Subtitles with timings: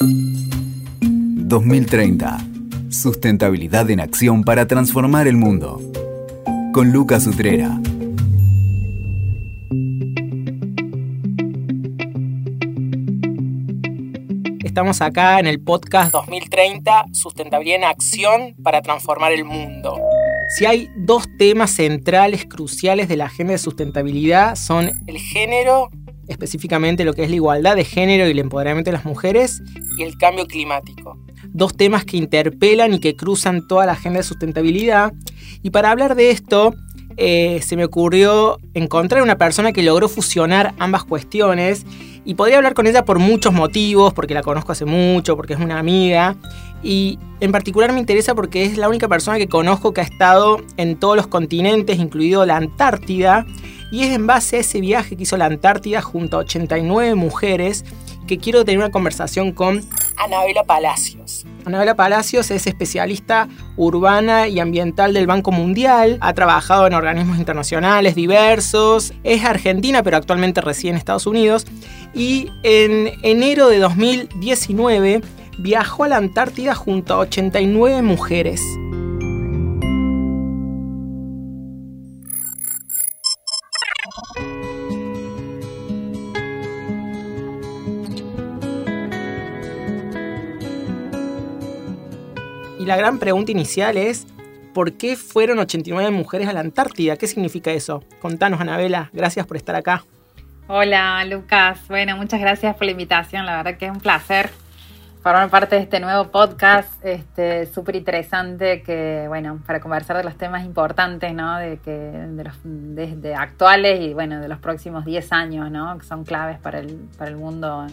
[0.00, 2.38] 2030.
[2.90, 5.80] Sustentabilidad en acción para transformar el mundo.
[6.72, 7.80] Con Lucas Utrera.
[14.64, 19.96] Estamos acá en el podcast 2030, Sustentabilidad en Acción para transformar el mundo.
[20.56, 25.90] Si hay dos temas centrales, cruciales de la agenda de sustentabilidad, son el género,
[26.28, 29.62] específicamente lo que es la igualdad de género y el empoderamiento de las mujeres,
[29.98, 31.18] y el cambio climático.
[31.48, 35.12] Dos temas que interpelan y que cruzan toda la agenda de sustentabilidad.
[35.62, 36.74] Y para hablar de esto,
[37.16, 41.86] eh, se me ocurrió encontrar una persona que logró fusionar ambas cuestiones
[42.24, 45.60] y podría hablar con ella por muchos motivos, porque la conozco hace mucho, porque es
[45.60, 46.36] una amiga.
[46.82, 50.60] Y en particular me interesa porque es la única persona que conozco que ha estado
[50.76, 53.46] en todos los continentes, incluido la Antártida.
[53.94, 57.84] Y es en base a ese viaje que hizo la Antártida junto a 89 mujeres
[58.26, 59.82] que quiero tener una conversación con
[60.16, 61.46] Anabela Palacios.
[61.64, 68.16] Anabela Palacios es especialista urbana y ambiental del Banco Mundial, ha trabajado en organismos internacionales
[68.16, 71.64] diversos, es argentina pero actualmente reside en Estados Unidos
[72.12, 75.20] y en enero de 2019
[75.58, 78.60] viajó a la Antártida junto a 89 mujeres.
[92.84, 94.26] Y la gran pregunta inicial es,
[94.74, 97.16] ¿por qué fueron 89 mujeres a la Antártida?
[97.16, 98.04] ¿Qué significa eso?
[98.20, 99.08] Contanos, Anabela.
[99.14, 100.04] Gracias por estar acá.
[100.68, 101.80] Hola, Lucas.
[101.88, 103.46] Bueno, muchas gracias por la invitación.
[103.46, 104.50] La verdad que es un placer
[105.22, 110.36] formar parte de este nuevo podcast, este súper interesante que, bueno, para conversar de los
[110.36, 111.56] temas importantes, ¿no?
[111.56, 115.96] De que de los actuales y bueno, de los próximos 10 años, ¿no?
[115.96, 117.86] Que son claves para el, para el mundo,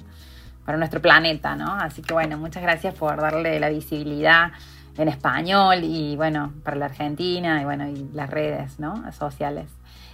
[0.65, 1.75] para nuestro planeta, ¿no?
[1.75, 4.51] Así que bueno, muchas gracias por darle la visibilidad
[4.97, 9.03] en español y bueno, para la Argentina y bueno, y las redes ¿no?
[9.13, 9.67] sociales.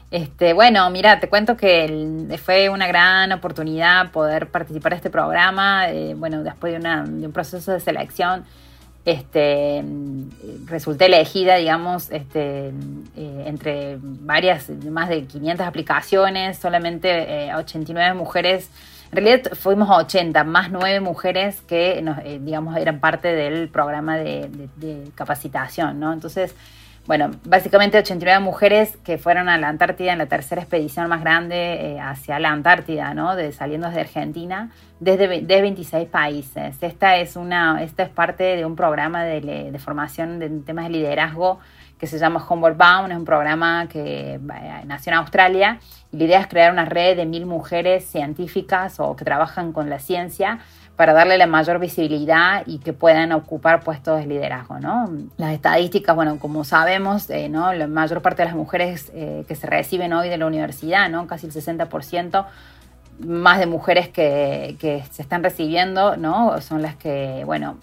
[0.10, 5.90] Este, bueno, mira, te cuento que fue una gran oportunidad poder participar de este programa.
[5.90, 6.90] Eh, bueno, después de,
[7.26, 8.46] un proceso de selección,
[9.04, 9.84] este,
[10.66, 18.70] resulté elegida, digamos, este, eh, entre varias, más de 500 aplicaciones, solamente 89 eh, mujeres
[19.12, 24.50] en realidad fuimos 80, más 9 mujeres que, eh, digamos, eran parte del programa de,
[25.16, 26.12] capacitación, ¿no?
[26.12, 26.56] Entonces,
[27.06, 31.94] bueno, básicamente 89 mujeres que fueron a la Antártida en la tercera expedición más grande
[31.94, 33.38] eh, hacia la Antártida, ¿no?
[33.38, 36.76] De, saliendo desde Argentina, desde, 26 países.
[36.82, 40.92] Esta es, una, esta es parte de un programa de, de formación de temas de
[40.92, 41.60] liderazgo
[42.00, 44.40] que se llama Homeward Bound, es un programa que
[44.86, 45.80] nació en Australia
[46.12, 49.90] y la idea es crear una red de mil mujeres científicas o que trabajan con
[49.90, 50.60] la ciencia
[50.96, 54.80] para darle la mayor visibilidad y que puedan ocupar puestos de liderazgo.
[54.80, 55.12] ¿no?
[55.38, 57.72] Las estadísticas, bueno, como sabemos, eh, ¿no?
[57.74, 61.28] la mayor parte de las mujeres eh, que se reciben hoy de la universidad, ¿no?
[61.28, 62.46] casi el 60%,
[63.20, 66.62] más de mujeres que, que, se están recibiendo, ¿no?
[66.62, 67.78] Son las que, bueno,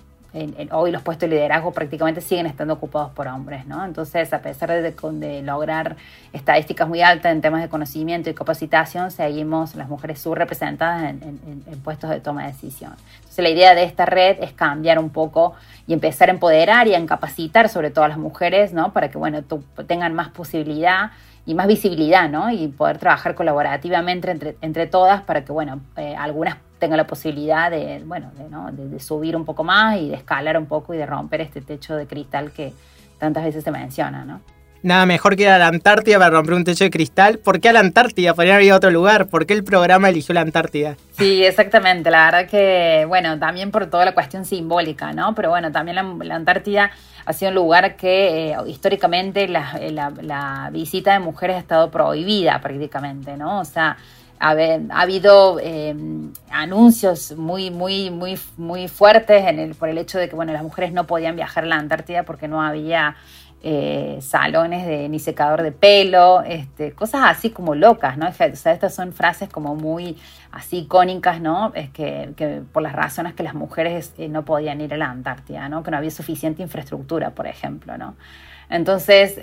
[0.72, 3.84] hoy los puestos de liderazgo prácticamente siguen estando ocupados por hombres, ¿no?
[3.84, 5.96] Entonces, a pesar de, lograr
[6.32, 11.80] estadísticas muy altas en temas de conocimiento y capacitación, seguimos las mujeres subrepresentadas en, en,
[11.80, 12.94] puestos de toma de decisión.
[13.16, 15.54] Entonces, la idea de esta red es cambiar un poco
[15.86, 18.92] y empezar a empoderar y a capacitar sobre todo a las mujeres, ¿no?
[18.92, 19.42] Para que, bueno,
[19.86, 21.12] tengan más posibilidad
[21.46, 22.50] y más visibilidad, ¿no?
[22.50, 27.70] Y poder trabajar colaborativamente entre, entre todas para que, bueno, eh, algunas tenga la posibilidad
[27.70, 28.30] de, bueno,
[28.72, 31.96] de, subir un poco más y de escalar un poco y de romper este techo
[31.96, 32.72] de cristal que
[33.18, 34.40] tantas veces se menciona, ¿no?
[34.84, 37.38] Nada mejor que ir a la Antártida para romper un techo de cristal.
[37.38, 38.34] ¿Por qué a la Antártida?
[38.34, 39.28] Podría haber ido otro lugar.
[39.28, 40.96] ¿Por qué el programa eligió la Antártida?
[41.16, 42.10] Sí, exactamente.
[42.10, 45.34] La verdad que, bueno, también por toda la cuestión simbólica, ¿no?
[45.34, 46.90] Pero bueno, también la, Antártida
[47.24, 49.80] ha sido un lugar que eh, históricamente la,
[50.20, 53.60] la, visita de mujeres ha estado prohibida prácticamente, ¿no?
[53.60, 53.96] O sea,
[54.38, 54.50] ha
[54.90, 60.36] habido em, anuncios muy, muy, muy, muy fuertes en el, por el hecho de que
[60.36, 63.16] bueno, las mujeres no podían viajar a la Antártida porque no había
[63.66, 68.28] eh, salones de ni secador de pelo, este, cosas así como locas, ¿no?
[68.28, 70.18] O sea, estas son frases como muy
[70.52, 71.72] así icónicas, ¿no?
[71.74, 75.68] Es que, por las razones que las mujeres eh, no podían ir a la Antártida,
[75.70, 75.82] ¿no?
[75.82, 78.16] Que no había suficiente infraestructura, por ejemplo, ¿no?
[78.68, 79.38] Entonces,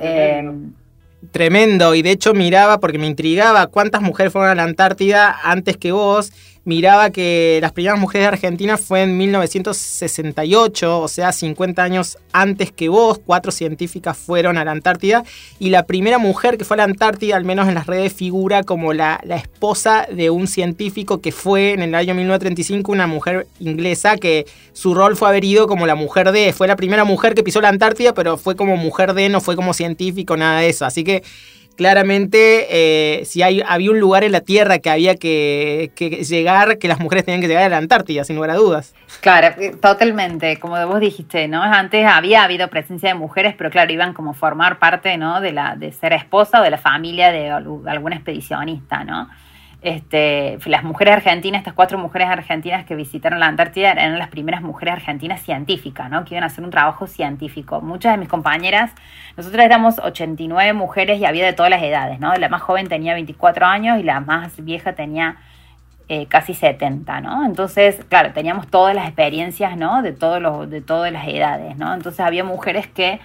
[1.29, 5.77] Tremendo, y de hecho miraba porque me intrigaba cuántas mujeres fueron a la Antártida antes
[5.77, 11.81] que vos, miraba que las primeras mujeres de Argentina fue en 1968, o sea, 50
[11.83, 15.23] años antes que vos, cuatro científicas fueron a la Antártida
[15.57, 18.63] y la primera mujer que fue a la Antártida, al menos en las redes, figura
[18.63, 24.17] como la, esposa de un científico que fue en el año 1935 una mujer inglesa
[24.17, 27.43] que su rol fue haber ido como la mujer de, fue la primera mujer que
[27.43, 30.85] pisó la Antártida, pero fue como mujer de, no fue como científico, nada de eso.
[30.85, 31.23] Así que
[31.81, 35.89] claramente eh, si hay, había un lugar en la Tierra que había que,
[36.29, 38.93] llegar, que las mujeres tenían que llegar a la Antártida, sin lugar a dudas.
[39.19, 41.63] Claro, eh, totalmente, como vos dijiste, ¿no?
[41.63, 45.41] Antes había habido presencia de mujeres, pero claro, iban como formar parte, ¿no?
[45.41, 49.27] De, la, de ser esposa o de la familia de algún expedicionista, ¿no?
[49.81, 54.61] Este, las mujeres argentinas, estas cuatro mujeres argentinas que visitaron la Antártida eran las primeras
[54.61, 56.23] mujeres argentinas científicas, ¿no?
[56.23, 57.81] que iban a hacer un trabajo científico.
[57.81, 58.91] Muchas de mis compañeras,
[59.37, 62.31] nosotros éramos 89 mujeres y había de todas las edades, ¿no?
[62.35, 65.37] la más joven tenía 24 años y la más vieja tenía
[66.13, 67.45] eh, casi 70, ¿no?
[67.45, 70.01] Entonces, claro, teníamos todas las experiencias, ¿no?
[70.01, 71.93] De, todos los, de todas las edades, ¿no?
[71.93, 73.21] Entonces había mujeres que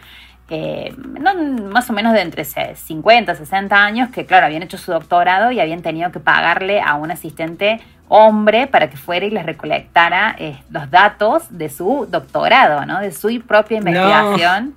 [0.48, 5.50] eh, más o menos de entre 50, 60 años, que claro, habían hecho su doctorado
[5.50, 10.36] y habían tenido que pagarle a un asistente hombre para que fuera y les recolectara
[10.38, 13.00] eh, los datos de su doctorado, ¿no?
[13.00, 14.74] De su propia investigación.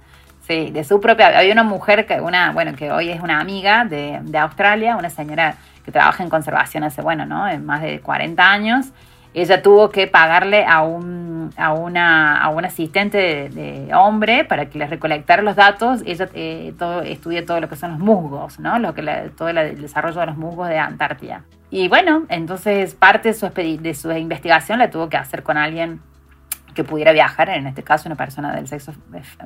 [0.47, 1.27] Sí, de su propia.
[1.37, 5.11] Había una mujer que, una, bueno, que hoy es una amiga de, de Australia, una
[5.11, 7.47] señora que trabaja en conservación hace, bueno, ¿no?
[7.47, 8.87] En más de 40 años
[9.41, 14.79] ella tuvo que pagarle a un, a una, a un asistente de, hombre para que
[14.79, 16.01] le recolectara los datos.
[16.05, 18.79] Ella eh, todo, estudia todo lo que son los musgos, ¿no?
[18.79, 19.01] Lo que
[19.37, 21.43] todo el desarrollo de los musgos de Antártida.
[21.69, 26.01] Y bueno, entonces parte de su, de su investigación la tuvo que hacer con alguien
[26.73, 28.93] que pudiera viajar, en este caso una persona del sexo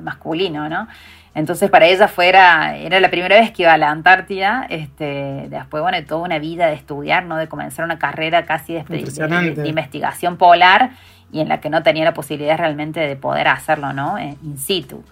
[0.00, 0.88] masculino, ¿no?
[1.34, 5.82] Entonces para ella fuera, era la primera vez que iba a la Antártida, este, después,
[5.82, 7.36] bueno, toda una vida de estudiar, ¿no?
[7.36, 10.92] De comenzar una carrera casi de, investigación polar
[11.32, 14.16] y en la que no tenía la posibilidad realmente de poder hacerlo, ¿no?
[14.16, 15.02] Eh, in situ.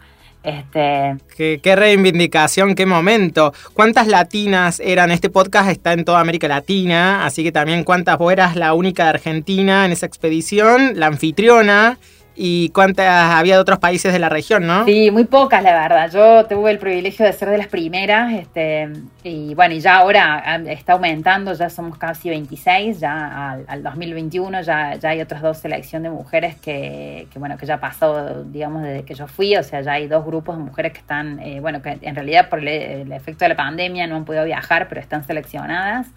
[0.44, 1.16] Este...
[1.36, 3.52] Qué, qué, reivindicación, qué momento.
[3.74, 5.10] ¿Cuántas latinas eran?
[5.10, 9.04] Este podcast está en toda América Latina, así que también cuántas vos eras la única
[9.04, 11.98] de Argentina en esa expedición, la anfitriona
[12.34, 14.84] y cuántas había de otros países de la región, ¿no?
[14.84, 16.11] Sí, muy pocas, la verdad.
[16.11, 18.88] Yo tuve el privilegio de ser de las primeras, este,
[19.23, 24.94] y bueno, y ya ahora está aumentando, ya somos casi 26, ya al, 2021 ya,
[24.96, 29.05] ya hay otras dos selecciones de mujeres que, que, bueno, que ya pasó, digamos, desde
[29.05, 31.82] que yo fui, o sea, ya hay dos grupos de mujeres que están, eh, bueno,
[31.82, 35.25] que en realidad por el efecto de la pandemia no han podido viajar, pero están
[35.25, 36.08] seleccionadas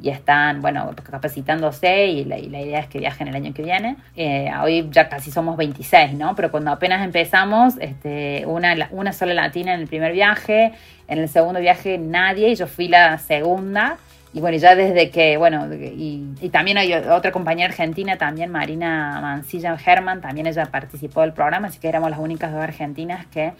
[0.00, 3.96] y están, bueno, capacitándose y la, idea es que viajen el año que viene.
[4.16, 6.34] Eh, hoy ya casi somos 26, ¿no?
[6.34, 10.72] Pero cuando apenas empezamos, este, una, una sola latina en el primer viaje,
[11.06, 13.98] en el segundo viaje nadie y yo fui la segunda.
[14.32, 19.76] Y bueno, ya desde que, bueno, y, también hay otra compañera argentina, también Marina Mancilla
[19.86, 23.52] Herman, también ella participó del programa, así que éramos las únicas dos argentinas que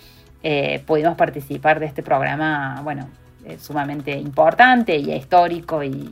[0.43, 3.09] eh, pudimos participar de este programa, bueno,
[3.59, 6.11] sumamente importante y histórico y,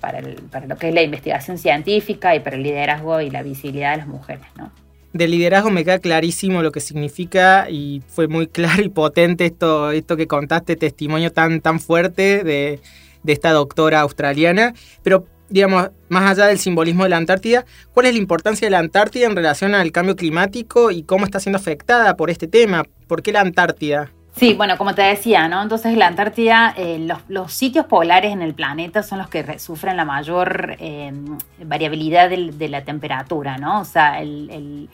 [0.00, 0.20] para,
[0.50, 3.98] para, lo que es la investigación científica y para el liderazgo y la visibilidad de
[3.98, 4.70] las mujeres, ¿no?
[5.12, 9.92] Del liderazgo me queda clarísimo lo que significa y fue muy claro y potente esto,
[9.92, 12.80] esto que contaste, testimonio tan, tan fuerte de,
[13.22, 14.74] de esta doctora australiana.
[15.02, 18.78] Pero digamos, más allá del simbolismo de la Antártida, ¿cuál es la importancia de la
[18.78, 22.84] Antártida en relación al cambio climático y cómo está siendo afectada por este tema?
[23.06, 24.10] ¿Por qué la Antártida?
[24.36, 25.62] Sí, bueno, como te decía, ¿no?
[25.62, 30.04] Entonces la Antártida, eh, los, sitios polares en el planeta son los que sufren la
[30.04, 33.80] mayor em, variabilidad de, la temperatura, ¿no?
[33.80, 34.88] O sea, el,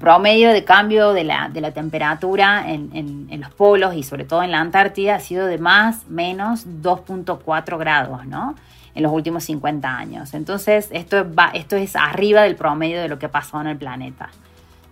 [0.00, 5.16] promedio de cambio de la, temperatura en, los polos y sobre todo en la Antártida
[5.16, 8.56] ha sido de más menos 2.4 grados, ¿no?
[8.96, 10.34] En los últimos 50 años.
[10.34, 13.76] Entonces, esto, va, esto es arriba del promedio de lo que ha pasado en el
[13.76, 14.30] planeta.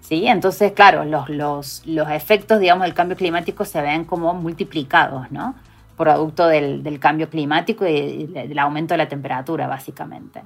[0.08, 0.26] ¿Sí?
[0.26, 5.54] Entonces, claro, los, los, los efectos, digamos, del cambio climático se ven como multiplicados, ¿no?
[5.98, 10.40] Producto del, del cambio climático y del aumento de la temperatura, básicamente.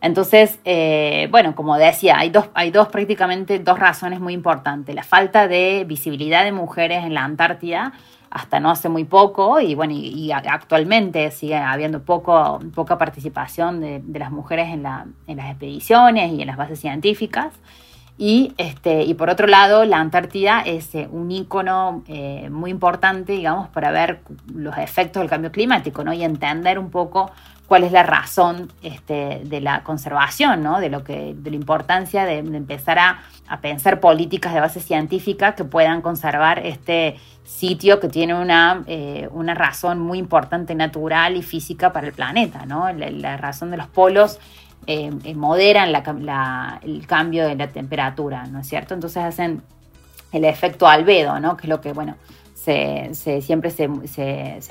[0.00, 4.94] Entonces, eh, bueno, como decía, hay dos, hay dos prácticamente dos razones muy importantes.
[4.94, 7.92] La falta de visibilidad de mujeres en la Antártida
[8.30, 14.00] hasta no hace muy poco y bueno, y, actualmente sigue habiendo poco, poca participación de,
[14.04, 17.52] de las mujeres en, la, en las expediciones y en las bases científicas.
[18.22, 23.32] Y, este, y por otro lado, la Antártida es eh, un ícono eh, muy importante,
[23.32, 24.20] digamos, para ver
[24.54, 26.12] los efectos del cambio climático, ¿no?
[26.12, 27.30] Y entender un poco
[27.66, 30.80] cuál es la razón este, de la conservación, ¿no?
[30.80, 35.54] De, lo que, de la importancia de, empezar a, a, pensar políticas de base científica
[35.54, 41.42] que puedan conservar este sitio que tiene una, eh, una razón muy importante natural y
[41.42, 42.92] física para el planeta, ¿no?
[42.92, 44.38] La, la razón de los polos
[44.86, 45.88] eh, moderan
[46.82, 48.94] el cambio de la temperatura, ¿no es cierto?
[48.94, 49.62] Entonces hacen
[50.32, 51.56] el efecto albedo, ¿no?
[51.56, 52.16] Que es lo que, bueno,
[52.54, 53.88] se, siempre se,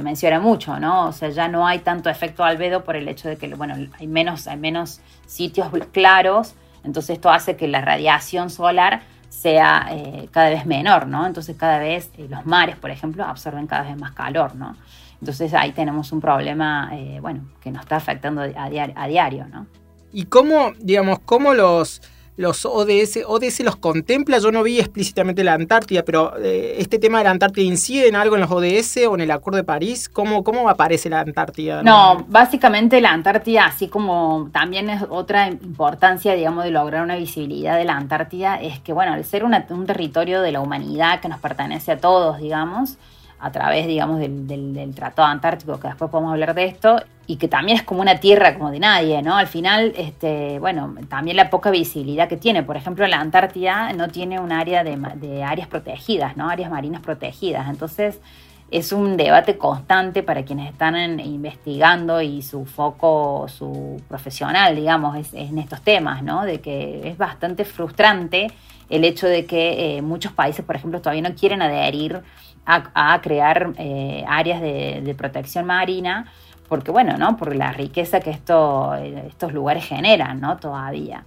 [0.03, 1.07] menciona mucho, ¿no?
[1.07, 4.07] O sea, ya no hay tanto efecto albedo por el hecho de que, bueno, hay
[4.07, 10.49] menos, hay menos sitios claros, entonces esto hace que la radiación solar sea eh, cada
[10.49, 11.25] vez menor, ¿no?
[11.25, 14.75] Entonces cada vez eh, los mares, por ejemplo, absorben cada vez más calor, ¿no?
[15.19, 19.67] Entonces ahí tenemos un problema, eh, bueno, que nos está afectando a a diario, ¿no?
[20.11, 22.01] ¿Y cómo, digamos, cómo los
[22.39, 27.17] los ODS, ODS los contempla, yo no vi explícitamente la Antártida, pero eh, este tema
[27.17, 30.07] de la Antártida incide en algo en los ODS o en el Acuerdo de París,
[30.07, 31.83] ¿cómo, cómo aparece la Antártida?
[31.83, 37.77] No, básicamente la Antártida, así como también es otra importancia, digamos, de lograr una visibilidad
[37.77, 41.41] de la Antártida, es que, bueno, al ser un territorio de la humanidad que nos
[41.41, 42.97] pertenece a todos, digamos,
[43.41, 47.47] a través, digamos, del, del, Tratado Antártico, que después podemos hablar de esto, y que
[47.47, 49.37] también es como una tierra como de nadie, ¿no?
[49.37, 52.63] Al final, este, bueno, también la poca visibilidad que tiene.
[52.63, 56.49] Por ejemplo, la Antártida no tiene un área de, de áreas protegidas, ¿no?
[56.49, 57.69] Áreas marinas protegidas.
[57.69, 58.19] Entonces,
[58.71, 65.31] es un debate constante para quienes están investigando y su foco, su profesional, digamos, es,
[65.35, 66.45] en estos temas, ¿no?
[66.45, 68.47] De que es bastante frustrante
[68.89, 72.23] el hecho de que eh, muchos países, por ejemplo, todavía no quieren adherir
[72.65, 76.31] a, crear eh, áreas de, protección marina,
[76.69, 77.35] porque bueno, ¿no?
[77.35, 80.57] Por la riqueza que esto, estos lugares generan, ¿no?
[80.57, 81.25] Todavía.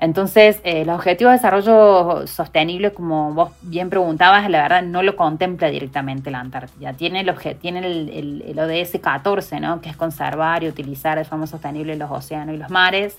[0.00, 5.16] Entonces, eh, los objetivos de desarrollo sostenible, como vos bien preguntabas, la verdad no lo
[5.16, 6.92] contempla directamente la Antártida.
[6.92, 9.80] Tiene el, tiene el, el ODS 14, ¿no?
[9.80, 13.16] que es conservar y utilizar de forma sostenible los océanos y los mares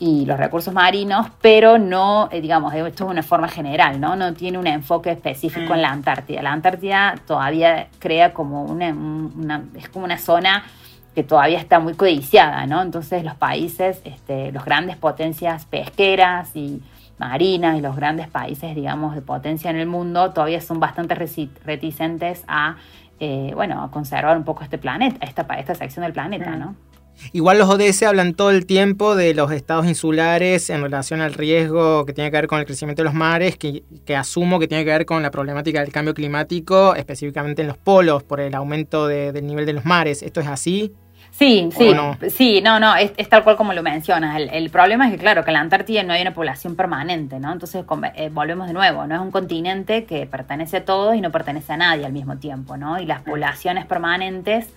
[0.00, 4.14] y los recursos marinos, pero no, eh, digamos, esto es una forma general, ¿no?
[4.14, 6.40] No tiene un enfoque específico en la Antártida.
[6.42, 10.64] La Antártida todavía crea como una, es como una zona
[11.14, 12.80] que todavía está muy codiciada, ¿no?
[12.80, 16.80] Entonces los países, este, los grandes potencias pesqueras y
[17.18, 22.44] marinas y los grandes países, digamos, de potencia en el mundo todavía son bastante reticentes
[22.46, 22.76] a,
[23.18, 26.76] eh, bueno, a conservar un poco este planeta, esta, esta sección del planeta, ¿no?
[27.32, 32.04] Igual los ODS hablan todo el tiempo de los estados insulares en relación al riesgo
[32.06, 33.82] que tiene que ver con el crecimiento de los mares, que,
[34.16, 38.22] asumo que tiene que ver con la problemática del cambio climático, específicamente en los polos,
[38.22, 40.22] por el aumento del nivel de los mares.
[40.22, 40.94] ¿Esto es así?
[41.30, 42.16] Sí, sí, no?
[42.30, 44.40] sí, no, no, es, tal cual como lo mencionas.
[44.50, 47.52] El, problema es que, claro, que en la Antártida no hay una población permanente, ¿no?
[47.52, 47.84] Entonces
[48.14, 49.14] eh, volvemos de nuevo, ¿no?
[49.14, 52.76] Es un continente que pertenece a todos y no pertenece a nadie al mismo tiempo,
[52.76, 53.00] ¿no?
[53.00, 54.68] Y las poblaciones permanentes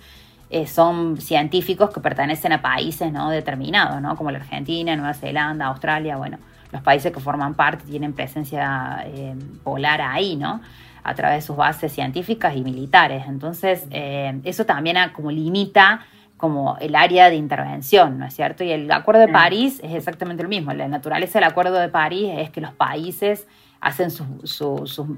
[0.53, 3.29] eh, son científicos que pertenecen a países ¿no?
[3.29, 4.17] determinados, ¿no?
[4.17, 6.39] como la Argentina, Nueva Zelanda, Australia, bueno,
[6.73, 10.61] los países que forman parte tienen presencia eh, polar ahí, ¿no?
[11.03, 13.23] A través de sus bases científicas y militares.
[13.27, 16.01] Entonces, eh, eso también como limita
[16.35, 18.63] como el área de intervención, ¿no es cierto?
[18.63, 20.73] Y el Acuerdo de París es exactamente lo mismo.
[20.73, 23.47] La naturaleza del Acuerdo de París es que los países
[23.81, 24.09] hacen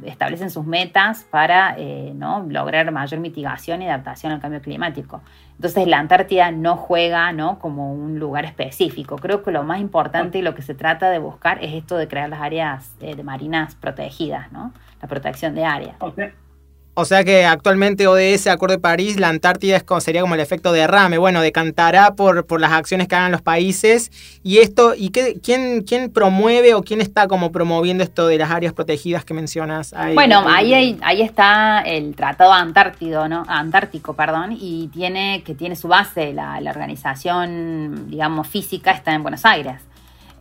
[0.06, 2.46] establecen sus metas para eh, ¿no?
[2.48, 5.22] lograr mayor mitigación y adaptación al cambio climático.
[5.56, 7.60] Entonces la Antártida no juega ¿no?
[7.60, 9.18] como un lugar específico.
[9.18, 12.08] Creo que lo más importante y lo que se trata de buscar es esto de
[12.08, 14.72] crear las áreas eh, de marinas protegidas, ¿no?
[15.02, 15.96] la protección de áreas.
[16.96, 20.72] O sea que actualmente ODS, Acuerdo de París, la Antártida es sería como el efecto
[20.72, 24.12] derrame, bueno, decantará por, por las acciones que hagan los países.
[24.44, 28.52] Y esto, ¿y qué, quién, quién promueve o quién está como promoviendo esto de las
[28.52, 29.94] áreas protegidas que mencionas?
[30.14, 33.44] bueno, ahí, ahí está el Tratado Antártido, ¿no?
[33.48, 39.24] Antártico, perdón, y tiene, que tiene su base, la, la organización, digamos, física está en
[39.24, 39.78] Buenos Aires.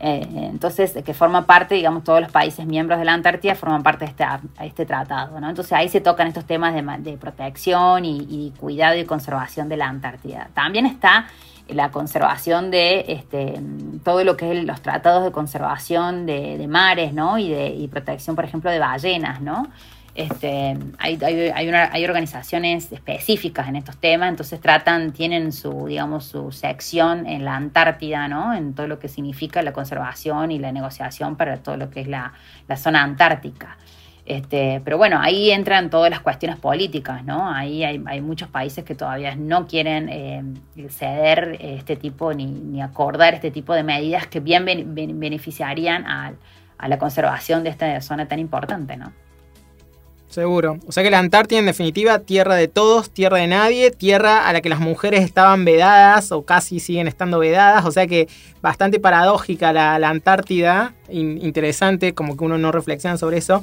[0.04, 4.04] Eh, entonces, que forma parte, digamos, todos los países miembros de la Antártida forman parte
[4.04, 4.25] de este,
[4.61, 5.49] este tratado, ¿no?
[5.49, 10.49] Entonces ahí se tocan estos temas de, protección y, cuidado y conservación de la Antártida.
[10.54, 11.26] También está
[11.68, 13.61] la conservación de este,
[14.02, 17.38] todo lo que es los tratados de conservación de, mares, ¿no?
[17.38, 19.68] Y de y protección, por ejemplo, de ballenas, ¿no?
[20.14, 27.26] Este, hay, hay, organizaciones específicas en estos temas, entonces tratan, tienen su, digamos, su sección
[27.26, 28.52] en la Antártida, ¿no?
[28.52, 32.09] En todo lo que significa la conservación y la negociación para todo lo que es
[32.09, 32.35] la,
[32.76, 33.78] zona antártica.
[34.26, 37.50] Este, pero bueno, ahí entran todas las cuestiones políticas, ¿no?
[37.50, 40.42] Ahí hay, muchos países que todavía no quieren eh,
[40.90, 46.35] ceder este tipo ni, acordar este tipo de medidas que bien beneficiarían a,
[46.76, 49.12] a la conservación de esta zona tan importante, ¿no?
[50.32, 50.78] Seguro.
[50.86, 54.52] O sea que la Antártida en definitiva, tierra de todos, tierra de nadie, tierra a
[54.54, 57.84] la que las mujeres estaban vedadas o casi siguen estando vedadas.
[57.84, 58.28] O sea que
[58.62, 63.62] bastante paradójica la, Antártida, interesante, como que uno no reflexiona sobre eso.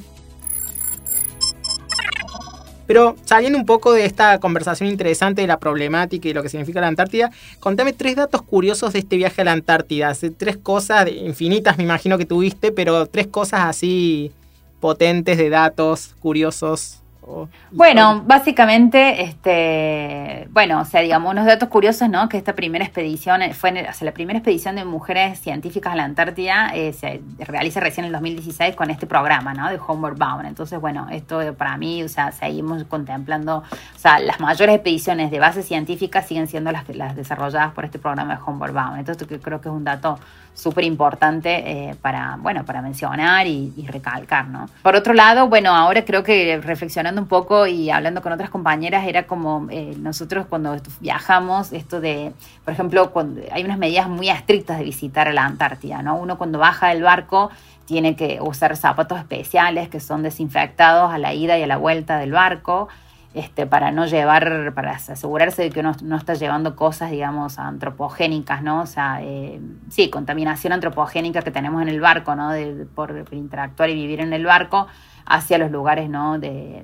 [2.86, 6.82] Pero saliendo un poco de esta conversación interesante de la problemática y lo que significa
[6.82, 10.14] la Antártida, contame tres datos curiosos de este viaje a la Antártida.
[10.38, 14.32] Tres cosas infinitas, me imagino que tuviste, pero tres cosas así
[14.80, 16.99] potentes de datos curiosos
[17.72, 22.28] bueno, básicamente, este, bueno, o sea, digamos, unos datos curiosos, ¿no?
[22.30, 26.04] Que esta primera expedición, fue, o sea, la primera expedición de mujeres científicas a la
[26.04, 29.70] Antártida eh, se realiza recién en el 2016 con este programa, ¿no?
[29.70, 30.46] De Homeward Bound.
[30.46, 35.40] Entonces, bueno, esto para mí, o sea, seguimos contemplando, o sea, las mayores expediciones de
[35.40, 39.00] base científica siguen siendo las, las desarrolladas por este programa de Homeward Bound.
[39.00, 40.20] Entonces, creo que es un dato
[40.60, 41.50] súper importante
[41.90, 44.70] eh, para, bueno, para mencionar y, recalcar, ¿no?
[44.84, 49.06] Por otro lado, bueno, ahora creo que reflexionando un poco y hablando con otras compañeras,
[49.08, 52.34] era como eh, nosotros cuando viajamos, esto de,
[52.66, 53.12] por ejemplo,
[53.52, 56.18] hay unas medidas muy estrictas de visitar a la Antártida, ¿no?
[56.18, 57.50] Uno cuando baja del barco
[57.86, 62.18] tiene que usar zapatos especiales que son desinfectados a la ida y a la vuelta
[62.18, 62.88] del barco.
[63.36, 68.64] Este, para no llevar, para asegurarse de que uno no está llevando cosas, digamos, antropogénicas,
[68.64, 68.82] ¿no?
[68.82, 72.52] O sea, eh, sí, contaminación antropogénica que tenemos en el barco, ¿no?
[72.52, 74.88] De, por, interactuar y vivir en el barco
[75.30, 76.40] hacia los lugares, ¿no?
[76.40, 76.84] del,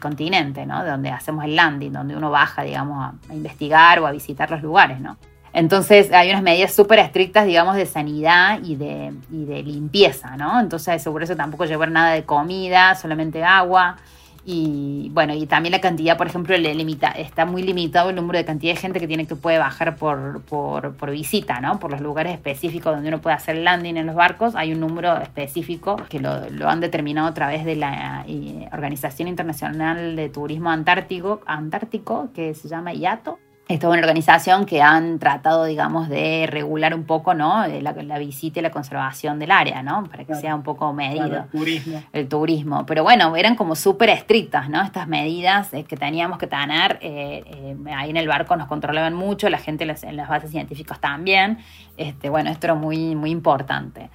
[0.00, 0.84] continente, ¿no?
[0.84, 4.62] De donde hacemos el landing, donde uno baja, digamos, a, investigar o a visitar los
[4.62, 5.18] lugares, ¿no?
[5.52, 10.60] Entonces hay unas medidas súper estrictas, digamos, de sanidad y de, y de limpieza, ¿no?
[10.60, 13.96] Entonces, seguro eso tampoco llevar nada de comida, solamente agua.
[14.44, 18.38] Y bueno, y también la cantidad, por ejemplo, le limita, está muy limitado el número
[18.38, 21.78] de cantidad de gente que tiene que puede bajar por, por, por, visita, ¿no?
[21.78, 25.16] Por los lugares específicos donde uno puede hacer landing en los barcos, hay un número
[25.18, 30.70] específico que lo, lo han determinado a través de la eh, Organización Internacional de Turismo
[30.70, 33.38] Antártico, Antártico que se llama IATO
[33.70, 37.64] esta es una organización que han tratado, digamos, de regular un poco, ¿no?
[37.64, 40.02] Eh, la, visita y la conservación del área, ¿no?
[40.10, 41.24] Para que sea un poco medido.
[41.24, 42.02] el turismo.
[42.12, 42.84] El turismo.
[42.84, 44.82] Pero bueno, eran como súper estrictas, ¿no?
[44.82, 46.98] Estas medidas eh, que teníamos que tener.
[47.00, 51.58] Eh, ahí en el barco nos controlaban mucho, la gente en las bases científicas también.
[51.96, 54.10] Este, bueno, esto era muy, muy importante.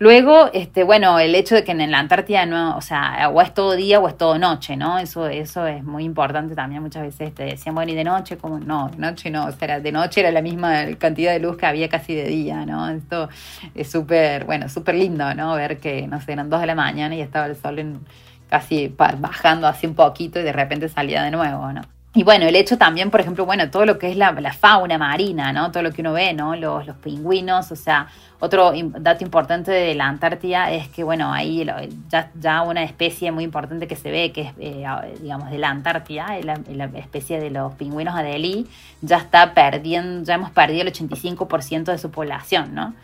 [0.00, 3.52] Luego, este, bueno, el hecho de que en la Antártida no, o sea, o es
[3.52, 4.98] todo día o es todo noche, ¿no?
[4.98, 6.82] Eso, eso es muy importante también.
[6.82, 9.80] Muchas veces te decían, bueno, y de noche, como no, de noche no, o sea,
[9.80, 12.88] de noche era la misma cantidad de luz que había casi de día, ¿no?
[12.88, 13.28] Esto
[13.74, 15.54] es súper, bueno, súper lindo, ¿no?
[15.56, 18.00] Ver que, no sé, eran dos de la mañana y estaba el sol en,
[18.48, 21.82] casi bajando así un poquito y de repente salía de nuevo, ¿no?
[22.14, 25.52] Y bueno, el hecho también, por ejemplo, bueno, todo lo que es la, fauna marina,
[25.52, 25.70] ¿no?
[25.70, 26.56] Todo lo que uno ve, ¿no?
[26.56, 28.08] Los, los, pingüinos, o sea,
[28.40, 31.66] otro dato importante de la Antártida es que, bueno, ahí
[32.08, 34.84] ya, ya una especie muy importante que se ve, que es, eh,
[35.20, 38.64] digamos, de la Antártida, la, la, especie de los pingüinos Adelie,
[39.02, 42.94] ya está perdiendo, ya hemos perdido el 85% de su población, ¿no?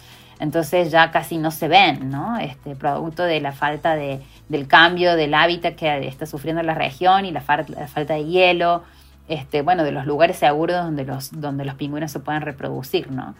[0.44, 2.38] Entonces ya casi no se ven, ¿no?
[2.38, 7.24] Este, producto de la falta de, del cambio del hábitat que está sufriendo la región
[7.24, 8.84] y la, la falta de hielo,
[9.26, 13.34] este, bueno, de los lugares seguros donde los, donde los pingüinos se pueden reproducir, ¿no?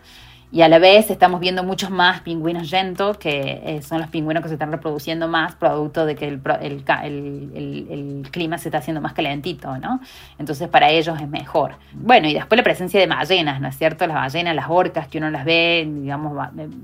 [0.54, 4.40] Y a la vez estamos viendo muchos más pingüinos yento, que eh, son los pingüinos
[4.40, 9.14] que se están reproduciendo más, producto de que el, el, clima se está haciendo más
[9.14, 9.98] calentito, ¿no?
[10.38, 11.74] Entonces para ellos es mejor.
[11.92, 14.06] Bueno, y después la presencia de ballenas, ¿no es cierto?
[14.06, 16.32] Las ballenas, las orcas, que uno las ve, digamos,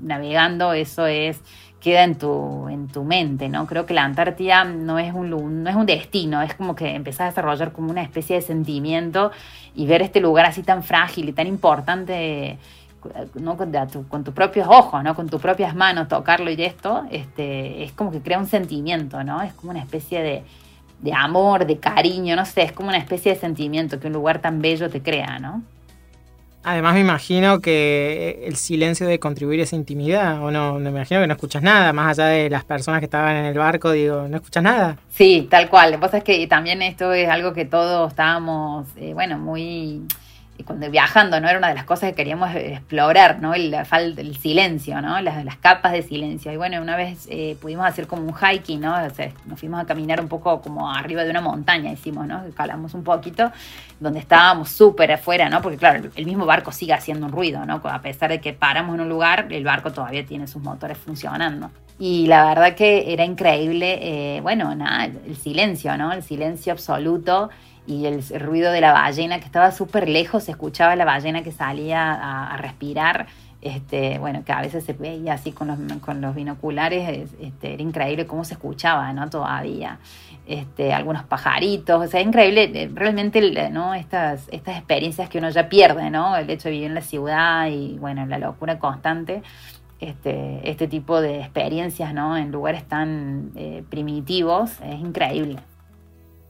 [0.03, 1.41] navegando, eso es
[1.81, 3.65] queda en tu, en tu mente, ¿no?
[3.65, 7.21] Creo que la Antártida no es, un, no es un destino, es como que empezás
[7.21, 9.31] a desarrollar como una especie de sentimiento
[9.73, 12.59] y ver este lugar así tan frágil y tan importante,
[13.35, 13.57] ¿no?
[13.57, 13.71] Con,
[14.09, 15.15] con tus propios ojos, ¿no?
[15.15, 19.41] Con tus propias manos, tocarlo y esto, este, es como que crea un sentimiento, ¿no?
[19.41, 20.43] Es como una especie de,
[20.99, 24.39] de amor, de cariño, no sé, es como una especie de sentimiento que un lugar
[24.39, 25.63] tan bello te crea, ¿no?
[26.63, 31.19] Además me imagino que el silencio debe contribuir a esa intimidad, o no, me imagino
[31.19, 34.27] que no escuchas nada, más allá de las personas que estaban en el barco, digo,
[34.27, 34.97] no escuchas nada.
[35.09, 35.89] Sí, tal cual.
[35.89, 40.03] Lo que pasa es que también esto es algo que todos estábamos, eh, bueno, muy
[40.65, 41.49] cuando viajando, ¿no?
[41.49, 43.53] Era una de las cosas que queríamos explorar, ¿no?
[43.53, 45.19] El, el silencio, ¿no?
[45.21, 46.51] Las, las, capas de silencio.
[46.51, 48.95] Y bueno, una vez eh, pudimos hacer como un hiking, ¿no?
[49.45, 52.43] nos fuimos a caminar un poco como arriba de una montaña, hicimos, ¿no?
[52.55, 53.51] Calamos un poquito,
[53.99, 55.61] donde estábamos súper afuera, ¿no?
[55.61, 57.81] Porque claro, el mismo barco sigue haciendo un ruido, ¿no?
[57.83, 61.71] A pesar de que paramos en un lugar, el barco todavía tiene sus motores funcionando.
[61.99, 66.11] Y la verdad que era increíble, eh, bueno, nada, el silencio, ¿no?
[66.11, 67.51] El silencio absoluto
[67.87, 71.51] y el, ruido de la ballena que estaba súper lejos, se escuchaba la ballena que
[71.51, 72.13] salía
[72.53, 73.27] a, respirar.
[73.61, 77.83] Este, bueno, que a veces se veía así con los, con los binoculares, este, era
[77.83, 79.29] increíble cómo se escuchaba, ¿no?
[79.29, 79.99] Todavía.
[80.47, 83.93] Este, algunos pajaritos, o sea, increíble eh, realmente, ¿no?
[83.93, 86.35] Estas, estas experiencias que uno ya pierde, ¿no?
[86.35, 89.43] El hecho de vivir en la ciudad y, bueno, la locura constante.
[89.99, 92.35] Este, este tipo de experiencias, ¿no?
[92.35, 95.57] En lugares tan eh, primitivos, es increíble.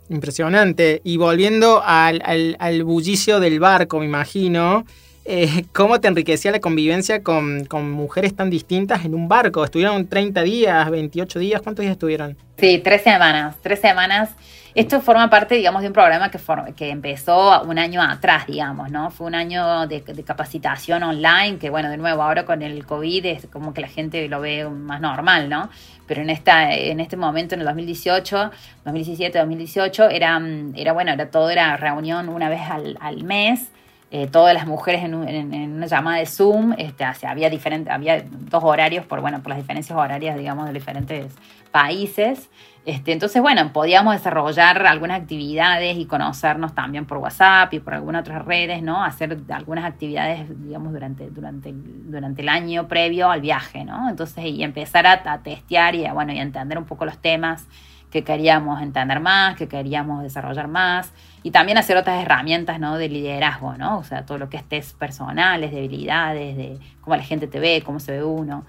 [0.09, 1.01] Impresionante.
[1.03, 2.21] Y volviendo al,
[2.59, 4.85] al, bullicio del barco, me imagino,
[5.25, 9.63] eh, ¿cómo te enriquecía la convivencia con, con, mujeres tan distintas en un barco?
[9.63, 11.61] ¿Estuvieron 30 días, 28 días?
[11.61, 12.37] ¿Cuántos días estuvieron?
[12.57, 13.55] Sí, tres semanas.
[13.61, 14.35] Tres semanas
[14.73, 16.39] esto forma parte, digamos, de un programa que,
[16.77, 19.11] que empezó un año atrás, digamos, ¿no?
[19.11, 23.47] Fue un año de, capacitación online, que bueno, de nuevo, ahora con el COVID es
[23.47, 25.69] como que la gente lo ve más normal, ¿no?
[26.07, 28.51] Pero en, esta, en este momento, en el 2018,
[28.85, 30.41] 2017, 2018, era,
[30.75, 33.71] era bueno, era todo, era reunión una vez al, al mes.
[34.13, 38.61] Eh, todas las mujeres en, en, una llamada de Zoom, este, había, diferente, había dos
[38.61, 41.33] horarios por, bueno, por las diferencias horarias, digamos, de diferentes
[41.71, 42.49] países.
[42.83, 48.23] Este, entonces, bueno, podíamos desarrollar algunas actividades y conocernos también por WhatsApp y por algunas
[48.23, 49.01] otras redes, ¿no?
[49.01, 54.09] Hacer algunas actividades, digamos, durante, durante, durante el año previo al viaje, ¿no?
[54.09, 57.65] Entonces, y empezar a, testear y, bueno, y entender un poco los temas
[58.11, 61.11] que queríamos entender más, que queríamos desarrollar más,
[61.43, 62.97] y también hacer otras herramientas, ¿no?
[62.97, 63.97] De liderazgo, ¿no?
[63.97, 67.81] O sea, todo lo que es test personales, debilidades, de cómo la gente te ve,
[67.83, 68.65] cómo se ve uno.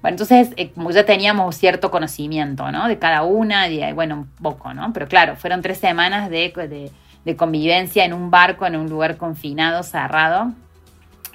[0.00, 2.86] Bueno, entonces, eh, como ya teníamos cierto conocimiento, ¿no?
[2.88, 4.92] De cada una, y bueno, un poco, ¿no?
[4.92, 6.92] Pero claro, fueron tres semanas de,
[7.24, 10.52] de, convivencia en un barco, en un lugar confinado, cerrado,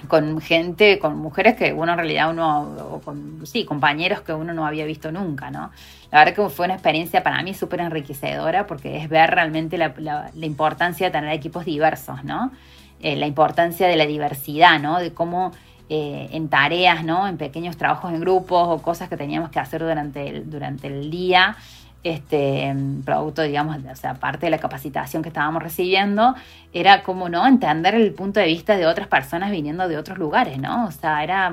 [0.08, 2.62] con gente, con mujeres que uno en realidad uno,
[2.92, 5.70] o con, sí, compañeros que uno no había visto nunca, ¿no?
[6.10, 9.94] La verdad que fue una experiencia para mí súper enriquecedora porque es ver realmente la,
[9.98, 12.52] la, importancia de tener equipos diversos, ¿no?
[13.00, 14.98] Eh, la importancia de la diversidad, ¿no?
[14.98, 15.52] De cómo
[15.88, 17.26] eh, en tareas, ¿no?
[17.26, 21.10] En pequeños trabajos en grupos o cosas que teníamos que hacer durante el, durante el
[21.10, 21.56] día,
[22.04, 26.34] este producto, digamos, o sea, parte de la capacitación que estábamos recibiendo,
[26.72, 27.46] era como, ¿no?
[27.46, 30.86] Entender el punto de vista de otras personas viniendo de otros lugares, ¿no?
[30.86, 31.52] O sea, era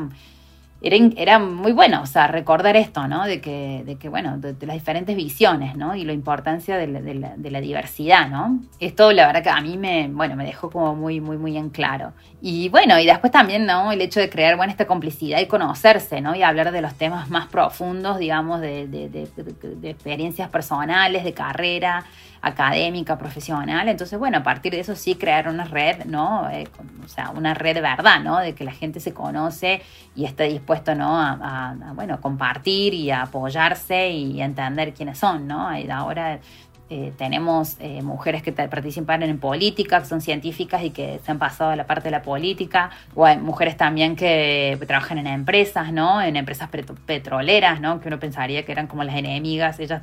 [0.81, 3.25] era, era, muy bueno, o sea, recordar esto, ¿no?
[3.25, 5.95] De que, de que bueno, de, las diferentes visiones, ¿no?
[5.95, 8.61] Y la importancia de la, de, la, diversidad, ¿no?
[8.79, 11.69] Esto, la verdad que a mí me, bueno, me dejó como muy, muy, muy en
[11.69, 12.13] claro.
[12.41, 13.91] Y bueno, y después también, ¿no?
[13.91, 16.33] El hecho de crear, bueno, esta complicidad y conocerse, ¿no?
[16.33, 22.05] Y hablar de los temas más profundos, digamos, de, de experiencias personales, de carrera,
[22.41, 23.87] académica, profesional.
[23.89, 26.49] Entonces, bueno, a partir de eso sí crear una red, ¿no?
[26.49, 26.67] Eh,
[27.03, 28.39] o sea, una red de verdad, ¿no?
[28.39, 29.81] De que la gente se conoce
[30.15, 31.19] y esté dispuesto, ¿no?
[31.19, 35.77] A, bueno, compartir y a apoyarse y a entender quiénes son, ¿no?
[35.77, 36.39] Y ahora
[36.91, 41.37] eh, tenemos eh, mujeres que participan en política, que son científicas y que se han
[41.37, 45.91] pasado a la parte de la política, o hay mujeres también que trabajan en empresas,
[45.93, 46.21] ¿no?
[46.21, 46.69] En empresas
[47.05, 47.99] petroleras, ¿no?
[47.99, 50.01] Que uno pensaría que eran como las enemigas, ellas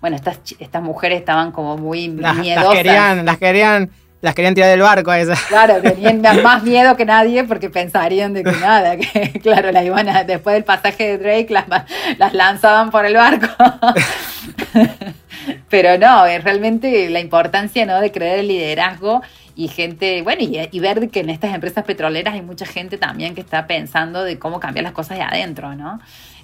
[0.00, 2.68] bueno, estas, estas mujeres estaban como muy las, miedosas.
[2.68, 5.40] Las querían, las querían, las querían tirar del barco a esas.
[5.42, 10.08] Claro, tenían más miedo que nadie porque pensarían de que nada, que claro, las iban
[10.08, 11.66] a, después del pasaje de Drake las,
[12.18, 13.48] las lanzaban por el barco.
[15.68, 18.00] Pero no, es realmente la importancia ¿no?
[18.00, 19.22] de creer el liderazgo
[19.54, 23.34] y gente, bueno, y, y, ver que en estas empresas petroleras hay mucha gente también
[23.34, 25.98] que está pensando de cómo cambiar las cosas de adentro, ¿no?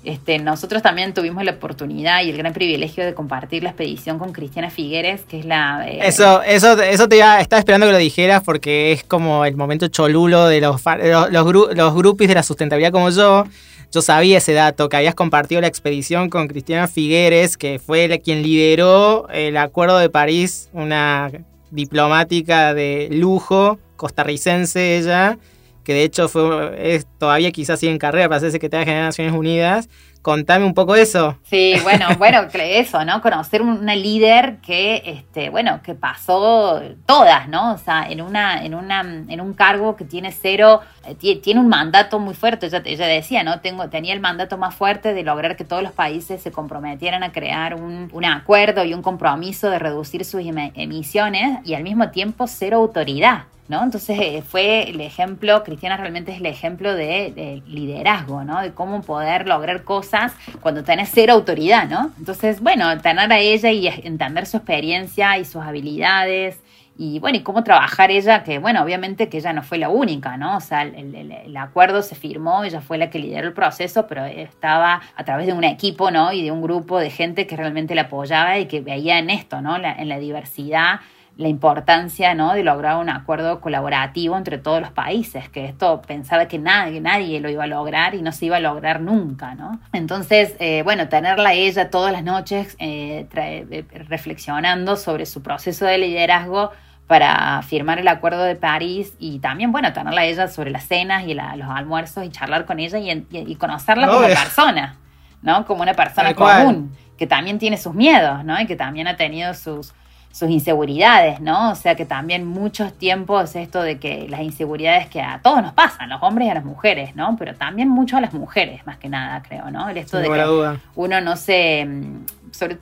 [0.04, 4.32] Este, nosotros también tuvimos la oportunidad y el gran privilegio de compartir la expedición con
[4.32, 5.88] Cristiana Figueres, que es la...
[5.88, 9.54] Eh, eso, eso, eso te iba, estaba esperando que lo dijeras porque es como el
[9.54, 10.82] momento cholulo de los,
[11.30, 13.44] los, los, de la sustentabilidad como yo.
[13.92, 18.42] Yo sabía ese dato, que habías compartido la expedición con Cristiana Figueres, que fue quien
[18.42, 21.30] lideró el Acuerdo de París, una
[21.70, 25.38] diplomática de lujo, costarricense ella,
[25.84, 29.08] que de hecho fue, es, todavía quizás sigue en carrera para ser secretaria general de
[29.08, 29.88] Naciones Unidas.
[30.22, 31.36] Contame un poco eso.
[31.42, 33.20] Sí, bueno, bueno, eso, ¿no?
[33.20, 37.74] Conocer una líder que, este, bueno, que pasó todas, ¿no?
[37.74, 41.68] O sea, en una, en una, en un cargo que tiene cero, eh, tiene un
[41.68, 42.66] mandato muy fuerte.
[42.66, 43.60] Ella, ella decía, ¿no?
[43.60, 47.32] Tengo, tenía el mandato más fuerte de lograr que todos los países se comprometieran a
[47.32, 50.42] crear un, un acuerdo y un compromiso de reducir sus
[50.74, 53.44] emisiones y al mismo tiempo cero autoridad.
[53.72, 53.82] ¿no?
[53.82, 58.60] Entonces eh, fue el ejemplo, Cristiana realmente es el ejemplo de, liderazgo, ¿no?
[58.60, 60.11] De cómo poder lograr cosas
[60.60, 62.12] cuando tenés cero autoridad, ¿no?
[62.18, 66.58] Entonces, bueno, tener a ella y entender su experiencia y sus habilidades
[66.98, 70.36] y bueno, y cómo trabajar ella, que bueno, obviamente que ella no fue la única,
[70.36, 70.58] ¿no?
[70.58, 75.00] O sea, el, acuerdo se firmó, ella fue la que lideró el proceso, pero estaba
[75.16, 76.32] a través de un equipo, ¿no?
[76.32, 79.62] Y de un grupo de gente que realmente la apoyaba y que veía en esto,
[79.62, 79.76] ¿no?
[79.76, 81.00] en la diversidad
[81.36, 82.52] la importancia ¿no?
[82.52, 87.40] de lograr un acuerdo colaborativo entre todos los países, que esto pensaba que nadie, nadie
[87.40, 89.54] lo iba a lograr y no se iba a lograr nunca.
[89.54, 89.80] ¿no?
[89.92, 95.86] Entonces, eh, bueno, tenerla a ella todas las noches eh, eh, reflexionando sobre su proceso
[95.86, 96.70] de liderazgo
[97.06, 101.24] para firmar el acuerdo de París y también, bueno, tenerla a ella sobre las cenas
[101.26, 104.96] y los almuerzos y charlar con ella y, conocerla como persona,
[105.42, 105.66] ¿no?
[105.66, 108.58] Como una persona común, que también tiene sus miedos, ¿no?
[108.58, 109.92] Y que también ha tenido sus,
[110.32, 111.70] sus inseguridades, ¿no?
[111.70, 115.74] O sea que también muchos tiempos esto de que las inseguridades que a todos nos
[115.74, 117.36] pasan, los hombres y a las mujeres, ¿no?
[117.38, 119.88] Pero también mucho a las mujeres, más que nada, creo, ¿no?
[119.88, 121.84] El esto de que uno no se...
[121.84, 122.78] Mm, sobre,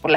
[0.00, 0.10] por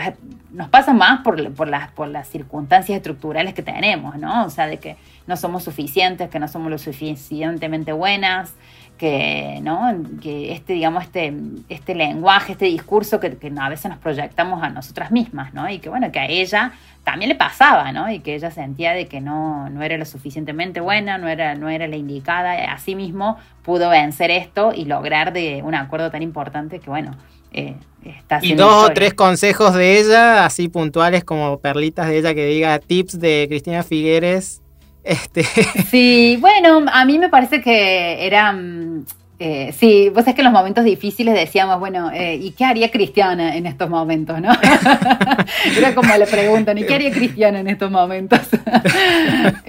[0.52, 4.46] nos pasa más por, las, circunstancias estructurales que tenemos, ¿no?
[4.46, 8.54] O sea, de que no somos suficientes, que no somos lo suficientemente buenas,
[8.98, 9.92] que, ¿no?
[10.22, 11.34] que este, digamos, este,
[11.70, 15.70] este lenguaje, este discurso que, a veces nos proyectamos a nosotras mismas, ¿no?
[15.70, 18.10] Y que bueno, que a ella también le pasaba, ¿no?
[18.10, 21.70] Y que ella sentía de que no, no era lo suficientemente buena, no era, no
[21.70, 26.80] era la indicada, así mismo pudo vencer esto y lograr de un acuerdo tan importante
[26.80, 27.12] que bueno,
[27.54, 32.34] eh, está Y dos o tres consejos de ella, así puntuales como perlitas de ella
[32.34, 34.62] que diga tips de Cristina Figueres
[35.04, 35.44] este.
[35.89, 39.06] Sí, bueno, a mí me parece que era mm,
[39.45, 42.89] eh, sí, vos es que en los momentos difíciles decíamos, bueno, eh, ¿y qué haría
[42.89, 44.39] Cristiana en estos momentos?
[44.39, 44.53] ¿no?
[45.77, 48.39] Era como le preguntan, ¿y qué haría Cristiana en estos momentos?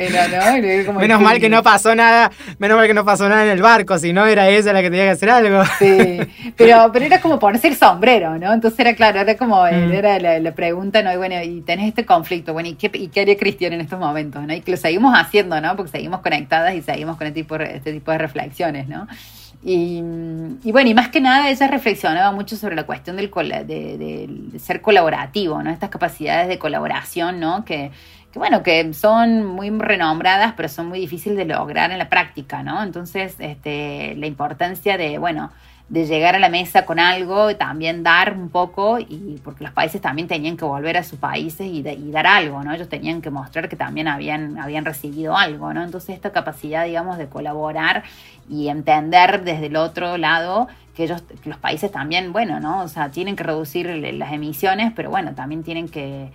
[0.96, 3.98] menos mal que no pasó nada, menos mal que no pasó nada en el barco,
[3.98, 5.64] si no era ella la que tenía que hacer algo.
[5.80, 6.20] sí,
[6.56, 8.52] pero, pero era como ponerse el sombrero, ¿no?
[8.52, 9.92] Entonces era claro, era como, mm.
[9.92, 11.12] era la, pregunta, ¿no?
[11.12, 13.98] Y bueno, y tenés este conflicto, bueno, ¿y qué, ¿y qué haría Cristiana en estos
[13.98, 14.40] momentos?
[14.46, 14.54] ¿no?
[14.54, 15.74] Y que lo seguimos haciendo, ¿no?
[15.74, 19.08] Porque seguimos conectadas y seguimos con este tipo, este tipo de reflexiones, ¿no?
[19.66, 20.02] Y,
[20.72, 25.62] bueno, y más que nada ella reflexionaba mucho sobre la cuestión del, de, ser colaborativo,
[25.62, 25.70] ¿no?
[25.70, 27.64] Estas capacidades de colaboración, ¿no?
[27.64, 27.90] Que,
[28.34, 32.82] bueno, que son muy renombradas, pero son muy difíciles de lograr en la práctica, ¿no?
[32.82, 35.50] Entonces, este, la importancia de, bueno,
[35.88, 39.72] de llegar a la mesa con algo, y también dar un poco, y porque los
[39.72, 42.72] países también tenían que volver a sus países y, y, dar algo, ¿no?
[42.72, 45.82] Ellos tenían que mostrar que también habían, habían recibido algo, ¿no?
[45.82, 48.02] Entonces esta capacidad, digamos, de colaborar
[48.48, 52.82] y entender desde el otro lado que ellos, que los países también, bueno, ¿no?
[52.82, 56.30] O sea, tienen que reducir las emisiones, pero bueno, también tienen que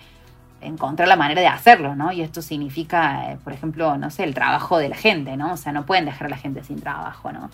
[0.62, 2.12] encontrar la manera de hacerlo, ¿no?
[2.12, 5.54] Y esto significa, eh, por ejemplo, no sé, el trabajo de la gente, ¿no?
[5.54, 7.50] O sea, no pueden dejar a la gente sin trabajo, ¿no?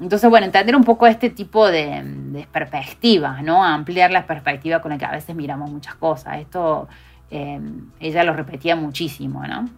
[0.00, 3.64] Entonces, bueno, entender un poco este tipo de, perspectivas, ¿no?
[3.64, 6.38] Ampliar la perspectiva con la que a veces miramos muchas cosas.
[6.38, 6.88] Esto
[7.30, 7.60] eh,
[7.98, 9.68] ella lo repetía muchísimo, ¿no?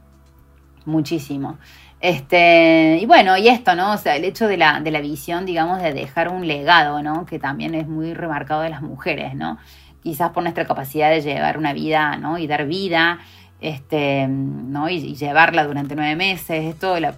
[0.84, 1.58] Muchísimo.
[2.00, 3.92] Este, y bueno, y esto, ¿no?
[3.92, 7.24] O sea, el hecho de la, de la visión, digamos, de dejar un legado, ¿no?
[7.24, 9.58] Que también es muy remarcado de las mujeres, ¿no?
[10.02, 12.38] Quizás por nuestra capacidad de llevar una vida, ¿no?
[12.38, 13.20] Y dar vida,
[13.60, 14.88] este, ¿no?
[14.90, 17.12] Y, llevarla durante nueve meses, esto, la,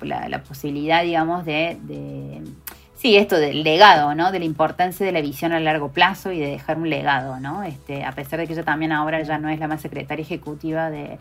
[0.45, 2.43] posibilidad, digamos, de
[3.03, 4.31] Sí, esto del legado, ¿no?
[4.31, 7.65] De la importancia de la visión a largo plazo y de dejar un legado, ¿no?
[7.65, 10.89] Este, a pesar de que ella también ahora ya no es la más secretaria ejecutiva
[10.89, 11.19] de,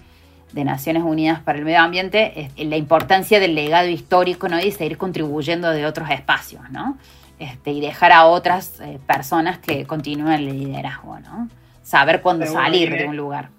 [0.54, 4.60] Naciones Unidas para el Medio Ambiente, la importancia del legado histórico, ¿no?
[4.60, 7.00] Y seguir contribuyendo de otros espacios, ¿no?
[7.39, 11.50] Este, y dejar a otras eh, personas que continúen el liderazgo, ¿no?
[11.82, 13.50] Saber cuándo salir de un lugar.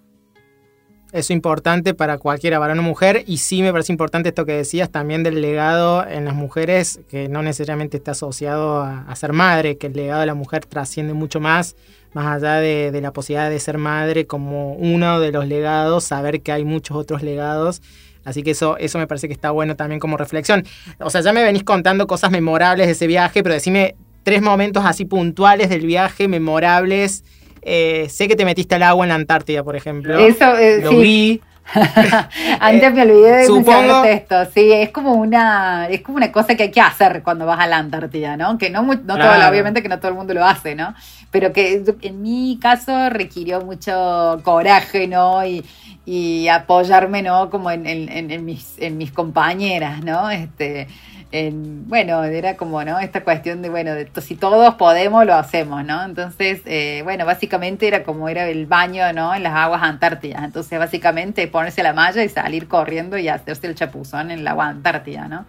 [1.13, 4.89] Es importante para cualquiera, varón o mujer, y sí me parece importante esto que decías
[4.89, 9.89] también del legado en las mujeres, que no necesariamente está asociado a, ser madre, que
[9.89, 11.77] el legado de la mujer trasciende mucho más,
[12.15, 16.51] más allá de, la posibilidad de ser madre como uno de los legados, saber que
[16.51, 17.83] hay muchos otros legados.
[18.25, 20.65] Así que eso, eso me parece que está bueno también como reflexión.
[20.99, 24.83] O sea, ya me venís contando cosas memorables de ese viaje, pero decime tres momentos
[24.87, 27.23] así puntuales del viaje, memorables
[27.63, 30.19] eh, sé que te metiste al agua en la Antártida, por ejemplo.
[30.19, 31.41] Eso, eh, Lo vi.
[32.61, 34.05] Antes me olvidé de Supongo...
[34.05, 34.45] esto.
[34.53, 37.69] Sí, es como una es como una cosa que hay que hacer cuando vas a
[37.69, 38.59] la Antártida, ¿no?
[38.59, 40.95] Que no, no todo, obviamente que no todo el mundo lo hace, ¿no?
[41.31, 45.47] Pero que en mi caso requirió mucho coraje, ¿no?
[45.47, 45.65] Y,
[46.05, 47.49] y apoyarme, ¿no?
[47.49, 50.31] Como en, en, en, mis, en mis compañeras, ¿no?
[50.31, 50.89] Este,
[51.33, 52.99] bueno, era como, ¿no?
[52.99, 56.05] Esta cuestión de, bueno, de, si todos podemos, lo hacemos, ¿no?
[56.05, 59.35] Entonces, eh, bueno, básicamente era como era el baño, ¿no?
[59.35, 60.45] En las aguas antártidas.
[60.45, 64.69] Entonces, básicamente ponerse la malla y salir corriendo y hacerse el chapuzón en el agua
[64.69, 65.47] antártida, ¿no?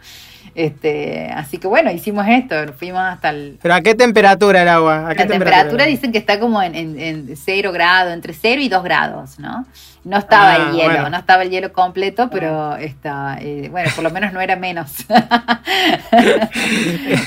[0.56, 3.58] Este, así que bueno, hicimos esto, fuimos hasta el...
[3.62, 5.10] ¿Pero a qué temperatura el agua?
[5.10, 8.70] ¿A qué la temperatura, dicen que está como en, en, cero grado, entre cero y
[8.70, 9.66] dos grados, ¿no?
[10.06, 14.04] No estaba el ah, hielo, no estaba el hielo completo, pero está, eh, bueno, por
[14.04, 14.92] lo menos no era menos.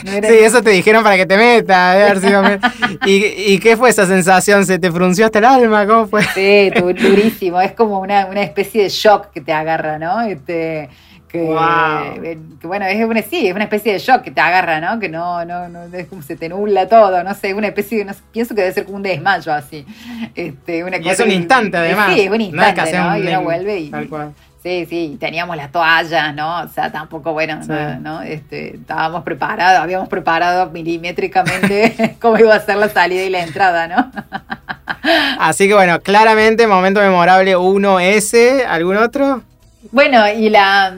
[0.05, 2.23] sí, eso te dijeron para que te metas.
[3.07, 4.67] ¿Y, ¿Y, qué fue esa sensación?
[4.67, 5.87] ¿Se te frunció hasta el alma?
[5.87, 6.23] ¿Cómo fue?
[6.35, 7.63] Sí, durísimo.
[7.63, 10.21] Es como una, una especie de shock que te agarra, ¿no?
[10.21, 10.91] Este,
[11.37, 14.99] eh, que, bueno, es una, sí, es una especie de shock que te agarra, ¿no?
[14.99, 18.15] Que no, no, no es como se te nubla todo, no sé, una especie de,
[18.33, 19.87] pienso que debe ser como un desmayo así.
[20.35, 22.15] Este, una y es un instante además.
[22.15, 23.19] Sí, es un instante, ¿no?
[23.19, 23.93] y uno vuelve y...
[24.67, 26.63] Sí, sí, teníamos las toallas, ¿no?
[26.63, 27.61] O sea, tampoco, bueno,
[28.01, 28.21] ¿no?
[28.23, 33.87] Este, estábamos preparados, habíamos preparado milimétricamente cómo iba a ser la salida y la entrada,
[33.87, 34.11] ¿no?
[35.39, 39.45] Así que bueno, claramente momento memorable uno ese, ¿algún otro?
[39.93, 40.93] Bueno, y la,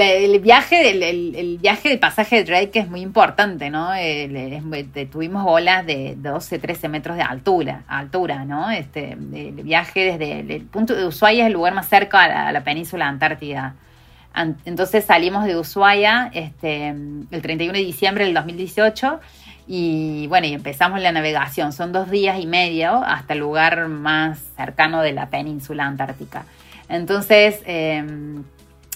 [0.00, 3.90] el viaje el, viaje de pasaje de Drake es muy importante, ¿no?
[5.10, 8.70] tuvimos olas de 12, 13 metros de altura, altura, ¿no?
[8.70, 12.48] Este, el viaje desde el, punto de Ushuaia es el lugar más cerca a la,
[12.48, 13.74] a la península antártida.
[14.64, 19.20] Entonces salimos de Ushuaia este, el 31 de diciembre del 2018
[19.66, 21.72] y bueno, y empezamos la navegación.
[21.72, 26.44] Son dos días y medio hasta el lugar más cercano de la península antártica.
[26.88, 28.44] Entonces, em,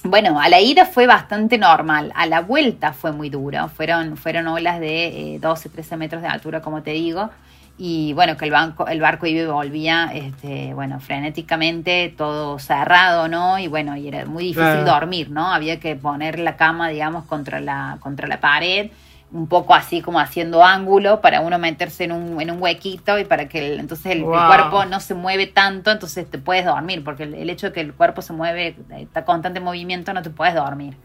[0.06, 3.68] bueno, a la ida fue bastante normal, a la vuelta fue muy duro.
[3.68, 7.30] Fueron, fueron olas de 12, eh, 13 metros de altura, como te digo
[7.78, 13.28] y bueno, que el, banco, el barco iba y volvía, este, bueno, frenéticamente, todo cerrado,
[13.28, 13.58] ¿no?
[13.58, 15.52] Y bueno, y era muy difícil dormir, ¿no?
[15.52, 18.90] Había que poner la cama, digamos, contra la, contra la pared,
[19.32, 23.24] un poco así como haciendo ángulo para uno meterse en un, en un huequito y
[23.24, 27.34] para que entonces el, cuerpo no se mueve tanto, entonces te puedes dormir, porque el,
[27.34, 30.96] el, hecho de que el cuerpo se mueve, está constante movimiento, no te puedes dormir.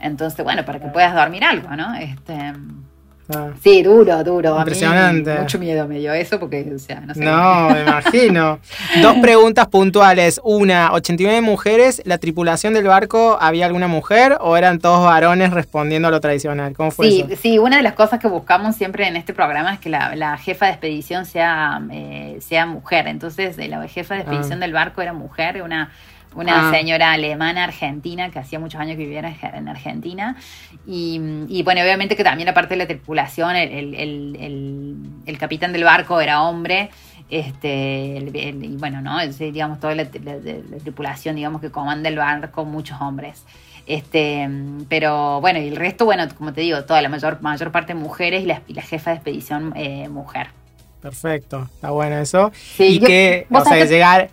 [0.00, 1.94] Entonces, bueno, para que puedas dormir algo, ¿no?
[1.94, 2.52] Este,
[3.34, 3.50] Ah.
[3.62, 4.58] Sí, duro, duro.
[4.58, 5.38] Impresionante.
[5.38, 7.20] mucho miedo me dio eso porque, o sea, no sé.
[7.20, 8.58] No, me imagino.
[9.02, 10.40] Dos preguntas puntuales.
[10.42, 16.08] Una, 89 mujeres, ¿la tripulación del barco había alguna mujer o eran todos varones respondiendo
[16.08, 16.74] a lo tradicional?
[16.74, 17.40] ¿Cómo fue sí, eso?
[17.40, 20.66] Sí, una de las cosas que buscamos siempre en este programa es que la, jefa
[20.66, 23.08] de expedición sea, eh, sea mujer.
[23.08, 24.64] Entonces, la jefa de expedición ah.
[24.64, 25.90] del barco era mujer, una
[26.42, 26.70] una ah.
[26.70, 29.20] señora alemana argentina que hacía muchos años que vivía
[29.54, 30.36] en Argentina.
[30.86, 36.90] Y, bueno, obviamente que también aparte de la tripulación, el, capitán del barco era hombre.
[37.30, 39.18] Este, y bueno, ¿no?
[39.26, 43.44] digamos, toda la, tripulación, digamos, que comanda el barco, muchos hombres.
[43.86, 44.48] Este,
[44.88, 48.42] pero bueno, y el resto, bueno, como te digo, toda la mayor, mayor parte mujeres
[48.42, 52.52] y la, la jefa de expedición eh, mujer.20 está bueno eso.
[52.78, 54.30] y que, o sea, llegar,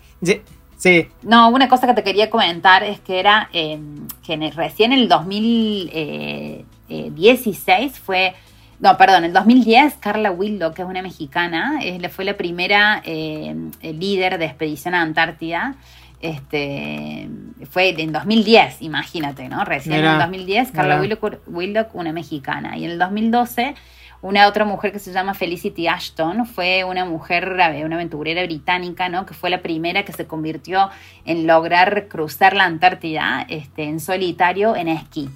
[0.76, 1.08] Sí.
[1.22, 5.08] No, una cosa que te quería comentar es que era em, que recién en el
[5.08, 8.34] 2016 eh, eh, fue,
[8.80, 13.70] no, perdón, en el 2010 Carla Wildo, que es una mexicana, fue la primera em,
[13.82, 15.76] líder de expedición a Antártida.
[16.20, 17.28] Este,
[17.70, 19.64] fue en 2010, imagínate, ¿no?
[19.64, 21.00] Recién en el 2010, Carla
[21.46, 22.76] Wildock, una mexicana.
[22.76, 23.74] Y en el 2012
[24.22, 27.52] una otra mujer que se llama Felicity Ashton fue una mujer,
[27.84, 29.26] una aventurera británica, ¿no?
[29.26, 30.90] Que fue la primera que se convirtió
[31.24, 35.28] en lograr cruzar la Antártida este, en solitario en esquí.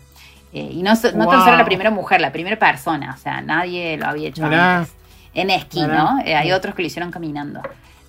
[0.53, 3.97] Eh, y no, no tan solo la primera mujer, la primera persona, o sea, nadie
[3.97, 4.95] lo había hecho antes.
[5.33, 6.19] En esquí, ¿no?
[6.25, 7.61] Eh, hay otros que lo hicieron caminando.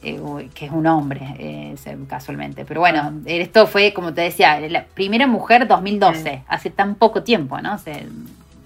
[0.03, 1.75] Eh, que es un hombre,
[2.09, 2.65] casualmente.
[2.65, 7.61] Pero bueno, esto fue, como te decía, la primera mujer 2012, hace tan poco tiempo,
[7.61, 7.77] ¿no?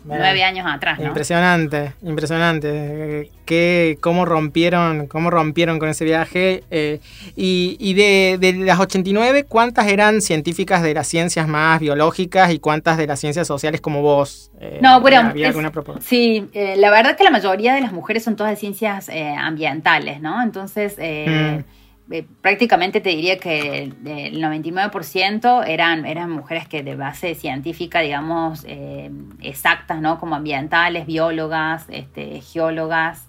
[0.05, 0.99] Nueve años atrás.
[0.99, 1.07] ¿no?
[1.07, 3.31] Impresionante, impresionante.
[3.45, 6.63] Que, cómo rompieron, cómo rompieron con ese viaje.
[6.71, 6.99] Eh,
[7.35, 13.07] y, de, las 89, ¿cuántas eran científicas de las ciencias más biológicas y cuántas de
[13.07, 14.51] las ciencias sociales como vos?
[14.59, 18.23] Eh, no, bueno, ¿había alguna sí, eh, la verdad que la mayoría de las mujeres
[18.23, 20.41] son todas de ciencias ambientales, ¿no?
[20.41, 21.63] Entonces, mm.
[22.11, 28.63] Eh, prácticamente te diría que el 99% eran, eran mujeres que de base científica, digamos,
[28.67, 29.09] eh,
[29.41, 30.19] exactas, ¿no?
[30.19, 33.27] Como ambientales, biólogas, este, geólogas,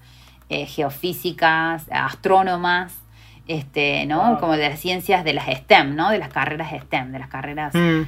[0.50, 2.92] eh, geofísicas, astrónomas,
[3.48, 4.38] este, ¿no?
[4.40, 6.10] Como de las ciencias de las STEM, ¿no?
[6.10, 8.02] De las carreras STEM, de las carreras mm.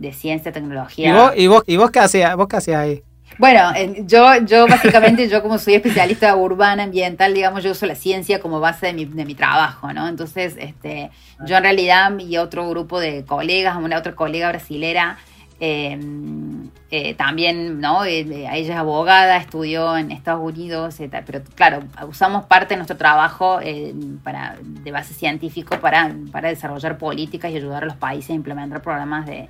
[0.00, 1.10] de ciencia, tecnología.
[1.10, 3.02] ¿Y vos, y vos, y vos qué hacías, vos qué hacías ahí?
[3.38, 8.40] Bueno, yo, yo básicamente, yo como soy especialista urbana, ambiental, digamos, yo uso la ciencia
[8.40, 10.08] como base de mi, de mi trabajo, ¿no?
[10.08, 11.10] Entonces, este,
[11.46, 15.18] yo en realidad y otro grupo de colegas, una otra colega brasilera,
[15.60, 18.04] em, eh, también, ¿no?
[18.04, 23.60] Eh, ella es abogada, estudió en Estados Unidos, pero claro, usamos parte de nuestro trabajo
[23.62, 28.34] eh, para, de base científico para, para desarrollar políticas y ayudar a los países a
[28.34, 29.48] implementar programas de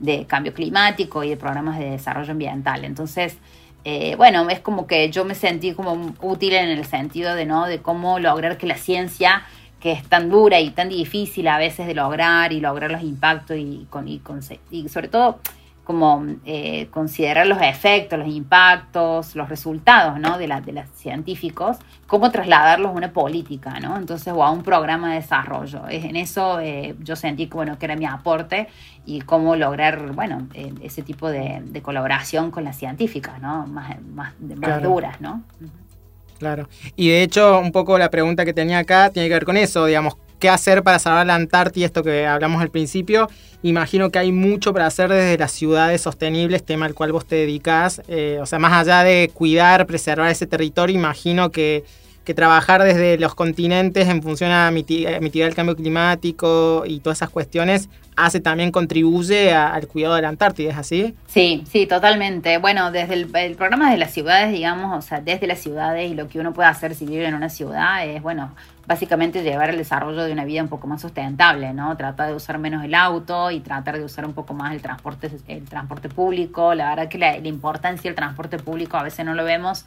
[0.00, 2.84] de cambio climático y de programas de desarrollo ambiental.
[2.84, 3.36] Entonces,
[3.84, 7.66] eh, bueno, es como que yo me sentí como útil en el sentido de, ¿no?
[7.66, 9.44] de cómo lograr que la ciencia,
[9.78, 13.56] que es tan dura y tan difícil a veces de lograr y lograr los impactos
[13.56, 15.38] y, con, y, con, y sobre todo
[15.90, 20.38] como eh, considerar los efectos, los impactos, los resultados ¿no?
[20.38, 23.96] de, la, de los científicos, cómo trasladarlos a una política, ¿no?
[23.96, 25.80] Entonces, o a un programa de desarrollo.
[25.88, 28.68] En eso eh, yo sentí que, bueno, que era mi aporte
[29.04, 33.66] y cómo lograr, bueno, eh, ese tipo de, colaboración con las científicas, ¿no?
[33.66, 35.42] Más, más, más duras, ¿no?
[36.38, 36.68] Claro.
[36.94, 39.86] Y de hecho, un poco la pregunta que tenía acá tiene que ver con eso,
[39.86, 43.28] digamos, qué hacer para salvar la Antártida, esto que hablamos al principio.
[43.62, 47.36] Imagino que hay mucho para hacer desde las ciudades sostenibles, tema al cual vos te
[47.36, 48.02] dedicás.
[48.08, 51.84] Eh, o sea, más allá de cuidar, preservar ese territorio, imagino que,
[52.30, 57.30] que trabajar desde los continentes en función a mitigar, el cambio climático y todas esas
[57.30, 61.16] cuestiones hace también contribuye al cuidado de la Antártida, ¿es así?
[61.26, 62.58] Sí, sí, totalmente.
[62.58, 66.14] Bueno, desde el, el, programa de las ciudades, digamos, o sea, desde las ciudades y
[66.14, 68.52] lo que uno puede hacer si vive en una ciudad es, bueno,
[68.90, 71.96] básicamente llevar el desarrollo de una vida un poco más sustentable, ¿no?
[71.96, 75.30] Tratar de usar menos el auto y tratar de usar un poco más el transporte,
[75.46, 76.74] el transporte público.
[76.74, 79.84] La verdad que la, importancia del transporte público a veces no lo vemos,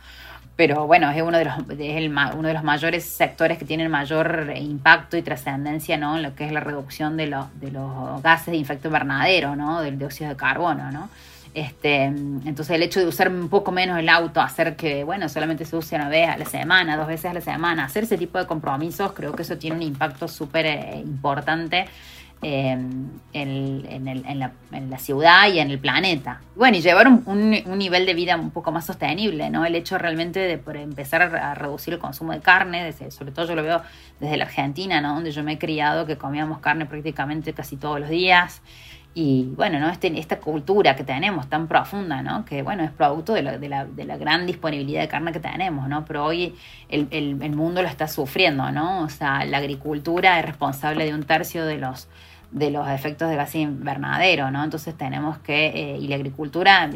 [0.56, 3.89] pero bueno, es uno de los, es el, uno de los mayores sectores que tienen
[3.89, 6.16] mayor impacto y trascendencia, ¿no?
[6.18, 9.82] En lo que es la reducción de, los, de los gases de efecto invernadero, ¿no?
[9.82, 11.10] Del dióxido de carbono, ¿no?
[11.56, 15.66] Este, entonces el hecho de usar un poco menos el auto, hacer que, bueno, solamente
[15.66, 18.39] se use una vez a la semana, dos veces a la semana, hacer ese tipo
[18.39, 21.86] de compromisos, creo que eso tiene un impacto súper eh, importante
[22.43, 22.77] eh,
[23.33, 24.39] en,
[24.89, 26.41] la, ciudad y en el planeta.
[26.55, 29.65] Bueno, y llevar un, nivel de vida un poco más sostenible, ¿no?
[29.65, 33.63] El hecho realmente de empezar a reducir el consumo de carne, sobre todo yo lo
[33.63, 33.81] veo
[34.19, 35.15] desde la Argentina, ¿no?
[35.15, 38.61] Donde yo me he criado que comíamos carne prácticamente casi todos los días.
[39.15, 39.89] Y bueno, ¿no?
[39.89, 42.45] Este, esta cultura que tenemos tan profunda, ¿no?
[42.45, 45.39] Que bueno, es producto de la, de la, de la gran disponibilidad de carne que
[45.39, 46.03] tenemos, ¿no?
[46.05, 46.55] Pero hoy
[46.89, 49.03] el, el, el, mundo lo está sufriendo, ¿no?
[49.03, 52.07] O sea, la agricultura es responsable de un tercio de los
[52.54, 54.64] de los efectos de gas invernadero, ¿no?
[54.64, 56.89] Entonces tenemos que, eh, y la agricultura,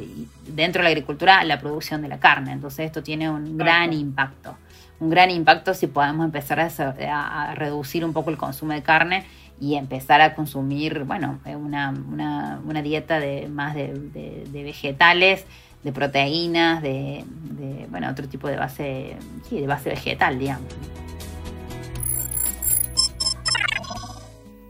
[0.47, 2.51] dentro de la agricultura, la producción de la carne.
[2.51, 4.55] Entonces esto tiene un gran impacto.
[4.99, 9.25] Un gran impacto si podemos empezar a, a reducir un poco el consumo de carne
[9.59, 15.45] y empezar a consumir, bueno, eh, una, una, una dieta de más de, de, vegetales,
[15.83, 19.15] de proteínas, de, de, bueno, otro tipo de base,
[19.49, 20.67] sí, de base vegetal, digamos.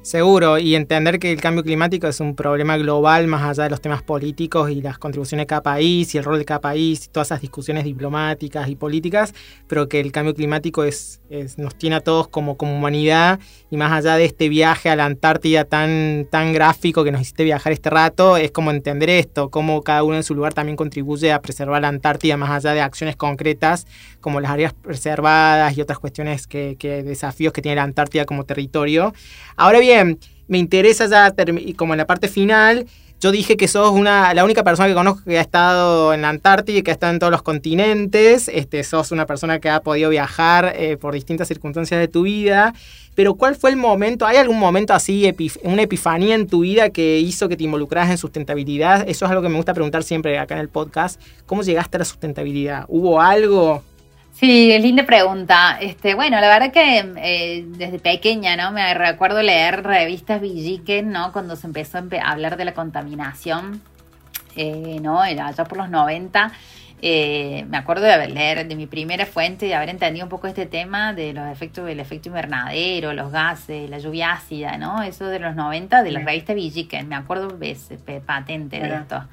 [0.07, 3.81] Seguro, y entender que el cambio climático es un problema global más allá de los
[3.81, 7.09] temas políticos y las contribuciones de cada país y el rol de cada país y
[7.09, 9.33] todas esas discusiones diplomáticas y políticas,
[9.67, 11.19] pero que el cambio climático es,
[11.57, 15.03] nos tiene a todos como, como humanidad y más allá de este viaje a la
[15.03, 19.81] Antártida tan, tan gráfico que nos hiciste viajar este rato, es como entender esto, cómo
[19.81, 23.17] cada uno en su lugar también contribuye a preservar la Antártida más allá de acciones
[23.17, 23.85] concretas
[24.21, 28.45] como las áreas preservadas y otras cuestiones que, que desafíos que tiene la Antártida como
[28.45, 29.13] territorio.
[29.57, 29.96] Ahora bien,
[30.47, 31.33] me interesa ya,
[31.75, 32.87] como en la parte final,
[33.19, 36.29] yo dije que sos una, la única persona que conozco que ha estado en la
[36.29, 38.47] Antártida y que ha estado en todos los continentes.
[38.47, 42.75] Este, sos una persona que ha podido viajar eh, por distintas circunstancias de tu vida.
[43.15, 44.27] Pero ¿cuál fue el momento?
[44.27, 45.33] ¿Hay algún momento así,
[45.63, 49.09] una epifanía en tu vida que hizo que te involucraras en sustentabilidad?
[49.09, 51.19] Eso es algo que me gusta preguntar siempre acá en el podcast.
[51.47, 52.85] ¿Cómo llegaste a la sustentabilidad?
[52.87, 53.81] ¿Hubo algo?
[54.39, 55.79] Sí, es linda pregunta.
[55.81, 58.71] Este, bueno, la verdad que eh, desde pequeña, ¿no?
[58.71, 61.31] Me recuerdo leer revistas Villiquen, ¿no?
[61.31, 63.81] Cuando se empezó a hablar de la contaminación,
[64.55, 65.25] eh, ¿no?
[65.25, 66.51] Era allá por los 90.
[67.01, 70.45] Eh, me acuerdo de leer de mi primera fuente y de haber entendido un poco
[70.45, 75.01] este tema de los efectos del efecto invernadero, los gases, la lluvia ácida, ¿no?
[75.01, 77.89] Eso de los 90 de la revista Villiquen, me acuerdo ves,
[78.27, 79.23] patente de esto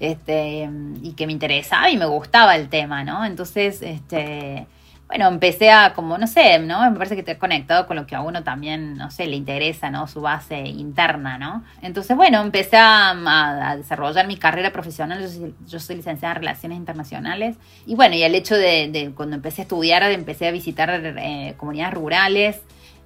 [0.00, 0.68] este,
[1.02, 3.24] y que me interesaba y me gustaba el tema, ¿no?
[3.24, 4.66] Entonces, este,
[5.08, 6.82] bueno, empecé a, como, no sé, ¿no?
[6.82, 9.36] Me parece que te he conectado con lo que a uno también, no sé, le
[9.36, 10.06] interesa, ¿no?
[10.06, 11.64] Su base interna, ¿no?
[11.80, 15.26] Entonces, bueno, empecé a, desarrollar mi carrera profesional.
[15.66, 17.56] Yo soy, licenciada en Relaciones Internacionales.
[17.86, 21.94] Y bueno, y el hecho de, cuando empecé a estudiar, empecé a visitar eh, comunidades
[21.94, 22.60] rurales.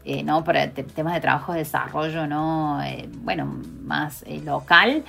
[0.04, 0.42] Eh, ¿no?
[0.42, 2.82] Para temas de trabajo de desarrollo, ¿no?
[2.82, 3.46] Eh, bueno,
[3.84, 5.04] más local.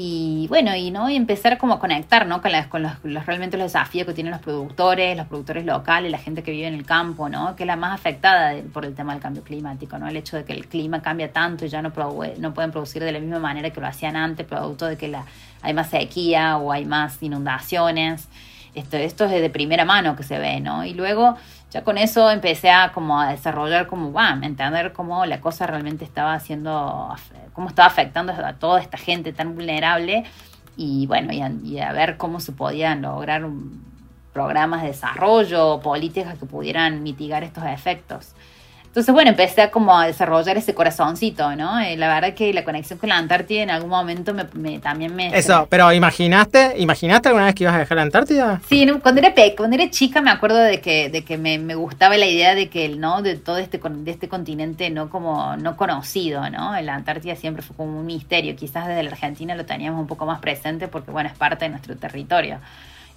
[0.00, 2.40] Y bueno, y no y empezar como a conectar ¿no?
[2.40, 6.18] con, las, con los, realmente los desafíos que tienen los productores, los productores locales, la
[6.18, 7.56] gente que vive en el campo, ¿no?
[7.56, 10.06] que es la más afectada por el tema del cambio climático, ¿no?
[10.06, 11.92] el hecho de que el clima cambia tanto y ya no,
[12.38, 15.24] no pueden producir de la misma manera que lo hacían antes, producto de que la,
[15.62, 18.28] hay más sequía o hay más inundaciones.
[18.76, 20.84] Esto, esto es de primera mano que se ve, ¿no?
[20.84, 21.36] Y luego
[21.72, 26.04] ya con eso empecé a como a desarrollar como, wow, entender cómo la cosa realmente
[26.04, 27.12] estaba haciendo,
[27.58, 30.22] cómo estaba afectando a toda esta gente tan vulnerable
[30.76, 33.44] y bueno, y a, ver cómo se podían lograr
[34.32, 38.36] programas de desarrollo, políticas que pudieran mitigar estos efectos.
[38.98, 41.80] Entonces, bueno, empecé a como a desarrollar ese corazoncito, ¿no?
[41.88, 45.28] Y la verdad que la conexión con la Antártida en algún momento me, también me...
[45.38, 48.60] Eso, pero ¿imaginaste imaginaste alguna vez que ibas a dejar la Antártida?
[48.68, 52.26] Sí, cuando era cuando era chica me acuerdo de que, de que me, gustaba la
[52.26, 53.22] idea de que, ¿no?
[53.22, 56.80] De todo este, de este continente no como no conocido, ¿no?
[56.80, 58.56] La Antártida siempre fue como un misterio.
[58.56, 61.68] Quizás desde la Argentina lo teníamos un poco más presente porque, bueno, es parte de
[61.68, 62.58] nuestro territorio.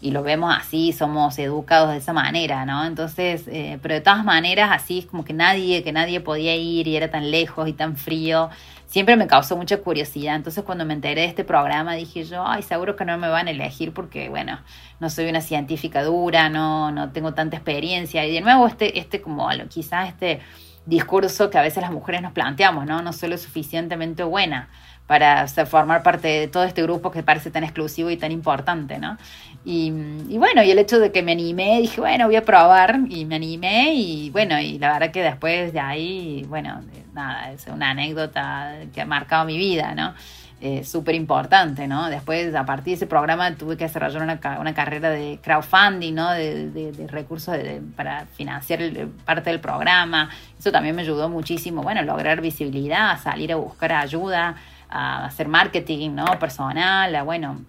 [0.01, 2.83] Y lo vemos así, somos educados de esa manera, ¿no?
[2.85, 6.87] Entonces, eh, pero de todas maneras, así es como que nadie, que nadie podía ir
[6.87, 8.49] y era tan lejos y tan frío,
[8.87, 10.35] siempre me causó mucha curiosidad.
[10.35, 13.47] Entonces, cuando me enteré de este programa, dije yo, ay, seguro que no me van
[13.47, 14.59] a elegir porque, bueno,
[14.99, 18.25] no soy una científica dura, no, no tengo tanta experiencia.
[18.25, 20.41] Y de nuevo, este, este como quizás este
[20.87, 23.03] discurso que a veces las mujeres nos planteamos, ¿no?
[23.03, 24.67] No soy lo suficientemente buena
[25.07, 29.17] para formar parte de todo este grupo que parece tan exclusivo y tan importante, ¿no?
[29.63, 29.91] Y,
[30.37, 33.35] bueno, y el hecho de que me animé, dije, bueno, voy a probar, y me
[33.35, 36.81] animé, y bueno, y la verdad que después de ahí, bueno,
[37.13, 40.15] nada, es una anécdota que ha marcado mi vida, ¿no?
[40.63, 42.09] Eh, súper importante, ¿no?
[42.09, 46.31] Después, a partir de ese programa, tuve que desarrollar una, una carrera de crowdfunding, ¿no?
[46.31, 47.57] De, recursos
[47.95, 48.79] para financiar
[49.25, 50.29] parte del programa.
[50.59, 54.55] Eso también me ayudó muchísimo, bueno, lograr visibilidad, salir a buscar ayuda,
[54.89, 56.25] a hacer marketing, ¿no?
[56.39, 57.61] Personal, a, bueno,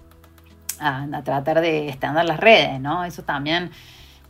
[0.81, 3.05] a, tratar de estar las redes, ¿no?
[3.05, 3.71] Eso también,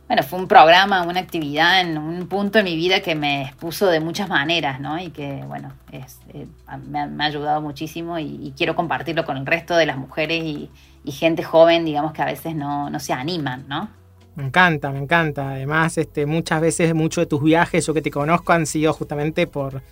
[0.07, 3.87] bueno, fue un programa, una actividad en un punto de mi vida que me expuso
[3.87, 4.99] de muchas maneras, ¿no?
[4.99, 6.47] Y que, bueno, eh,
[6.87, 10.69] me, ha, ayudado muchísimo y, quiero compartirlo con el resto de las mujeres y,
[11.11, 13.89] gente joven, digamos, que a veces no, no se animan, ¿no?
[14.35, 15.51] Me encanta, me encanta.
[15.51, 19.45] Además, este, muchas veces, muchos de tus viajes, yo que te conozco, han sido justamente
[19.45, 19.83] por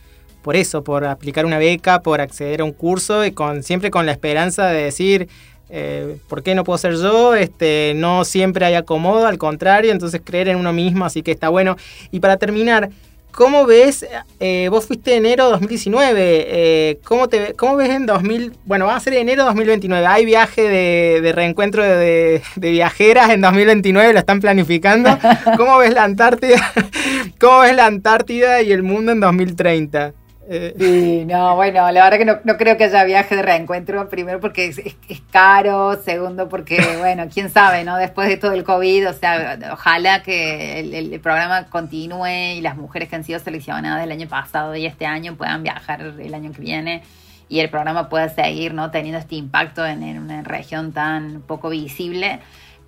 [0.41, 4.05] por eso, por aplicar una beca, por acceder a un curso y con siempre con
[4.05, 5.29] la esperanza de decir,
[5.71, 7.33] eh, ¿por qué no puedo ser yo?
[7.33, 11.47] Este, no siempre hay acomodo, al contrario, entonces creer en uno mismo, así que está
[11.47, 11.77] bueno.
[12.11, 12.89] Y para terminar,
[13.31, 14.05] ¿cómo ves?
[14.41, 18.53] Eh, vos fuiste enero 2019, eh, ¿cómo, te, ¿cómo ves en 2000?
[18.65, 24.11] Bueno, va a ser enero 2029, hay viaje de, reencuentro de, de, viajeras en 2029,
[24.11, 25.17] lo están planificando.
[25.57, 26.59] ¿Cómo ves la Antártida?
[27.39, 30.13] ¿Cómo ves la Antártida y el mundo en 2030?
[30.49, 34.39] Eh, sí, no, bueno, la verdad que no, creo que haya viaje de reencuentro, primero
[34.39, 37.95] porque es, caro, segundo porque, bueno, quién sabe, ¿no?
[37.97, 43.07] Después de todo el COVID, o sea, ojalá que el, programa continúe y las mujeres
[43.07, 46.61] que han sido seleccionadas el año pasado y este año puedan viajar el año que
[46.61, 47.03] viene
[47.47, 48.91] y el programa pueda seguir, ¿no?
[48.91, 52.39] Teniendo este impacto en una región tan poco visible.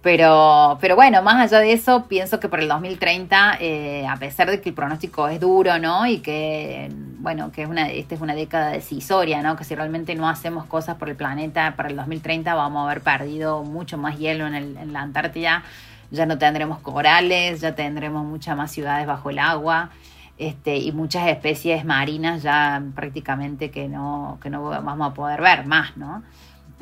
[0.04, 4.52] Pero, pero bueno, más allá de eso, pienso que por el 2030, eh, a pesar
[4.52, 6.06] de que el pronóstico es duro, ¿no?
[6.06, 9.56] Y que, bueno, que es una, esta es una década decisoria, ¿no?
[9.56, 13.02] Que si realmente no hacemos cosas por el planeta, para el 2030 vamos a haber
[13.02, 15.64] perdido mucho más hielo en, el, la Antártida,
[16.12, 19.90] ya no tendremos corales, ya tendremos muchas más ciudades bajo el agua.
[20.38, 25.66] Este, y muchas especies marinas ya prácticamente que no, que no vamos a poder ver
[25.66, 26.24] más, ¿no?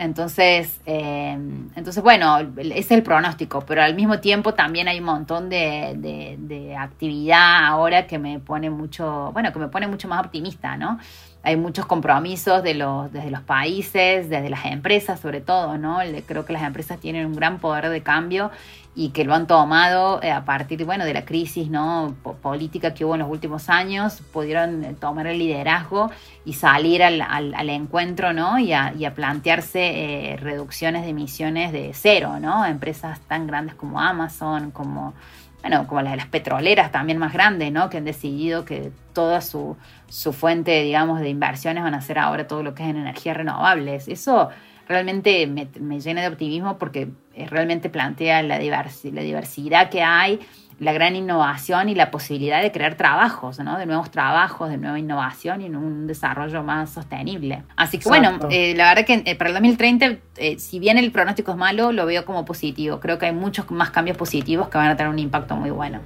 [0.02, 1.38] Entonces, eh,
[1.76, 5.94] entonces, bueno, es el pronóstico, pero al mismo tiempo también hay un montón de,
[6.40, 10.98] de, actividad ahora que me pone mucho, bueno, que me pone mucho más optimista, ¿no?
[11.44, 16.00] Hay muchos compromisos de los, desde los países, desde las empresas sobre todo, ¿no?
[16.26, 18.50] Creo que las empresas tienen un gran poder de cambio
[18.94, 22.14] y que lo han tomado eh, a partir bueno, de la crisis ¿no?
[22.42, 26.12] política que hubo en los últimos años, pudieron eh, tomar el liderazgo
[26.44, 28.60] y salir al, al, encuentro ¿no?
[28.60, 32.66] y, a, y a plantearse eh, reducciones de emisiones de cero, ¿no?
[32.66, 35.14] Empresas tan grandes como Amazon, como,
[35.62, 37.90] bueno, como las, las petroleras también más grandes, ¿no?
[37.90, 39.78] Que han decidido que toda su,
[40.10, 43.38] su fuente, digamos, de inversiones van a ser ahora todo lo que es en energías
[43.38, 44.10] renovables.
[44.10, 44.50] Eso
[44.88, 47.10] realmente me, llena de optimismo porque
[47.50, 50.40] realmente plantea la, la diversidad que hay,
[50.82, 53.78] la gran innovación y la posibilidad de crear trabajos, ¿no?
[53.78, 57.62] de nuevos trabajos, de nueva innovación y un desarrollo más sostenible.
[57.76, 61.12] Así que bueno, eh, la verdad que eh, para el 2030, eh, si bien el
[61.12, 63.00] pronóstico es malo, lo veo como positivo.
[63.00, 66.00] Creo que hay muchos más cambios positivos que van a tener un impacto muy bueno.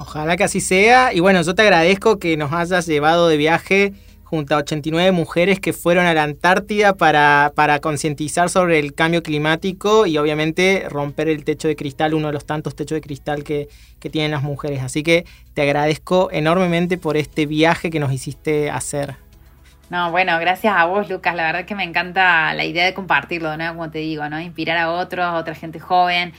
[0.00, 1.14] Ojalá que así sea.
[1.14, 3.94] Y bueno, yo te agradezco que nos hayas llevado de viaje
[4.32, 9.22] junto a 89 mujeres que fueron a la Antártida para, para concientizar sobre el cambio
[9.22, 13.44] climático y obviamente romper el techo de cristal, uno de los tantos techos de cristal
[13.44, 13.68] que,
[14.00, 14.82] que tienen las mujeres.
[14.82, 19.16] Así que te agradezco enormemente por este viaje que nos hiciste hacer.
[19.90, 21.34] No, bueno, gracias a vos, Lucas.
[21.34, 23.68] La verdad que me encanta la idea de compartirlo, ¿no?
[23.74, 24.40] Como te digo, ¿no?
[24.40, 26.32] Inspirar a otros, a otra gente joven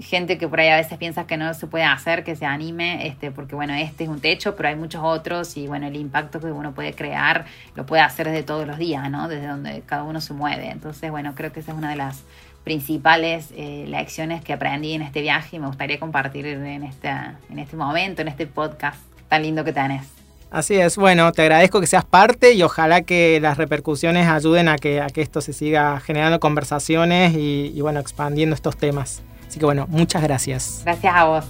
[0.00, 3.06] gente que por ahí a veces piensa que no se puede hacer, que se anime,
[3.06, 6.40] este, porque bueno, este es un techo, pero hay muchos otros y bueno, el impacto
[6.40, 7.44] que uno puede crear
[7.74, 9.28] lo puede hacer desde todos los días, ¿no?
[9.28, 10.70] Desde donde cada uno se mueve.
[10.70, 12.22] Entonces, bueno, creo que esa es una de las
[12.64, 17.58] principales eh, lecciones que aprendí en este viaje y me gustaría compartir en, esta, en
[17.58, 18.98] este momento, en este podcast
[19.28, 20.06] tan lindo que tenés.
[20.50, 24.78] Así es, bueno, te agradezco que seas parte y ojalá que las repercusiones ayuden a
[24.78, 29.22] que, a que esto se siga generando conversaciones y, y bueno, expandiendo estos temas.
[29.50, 30.82] Así que bueno, muchas gracias.
[30.84, 31.44] Gracias a vos.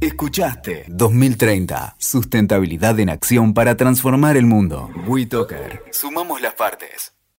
[0.00, 1.96] Escuchaste 2030.
[1.98, 4.88] Sustentabilidad en acción para transformar el mundo.
[5.06, 5.82] WeToker.
[5.90, 7.15] Sumamos las partes.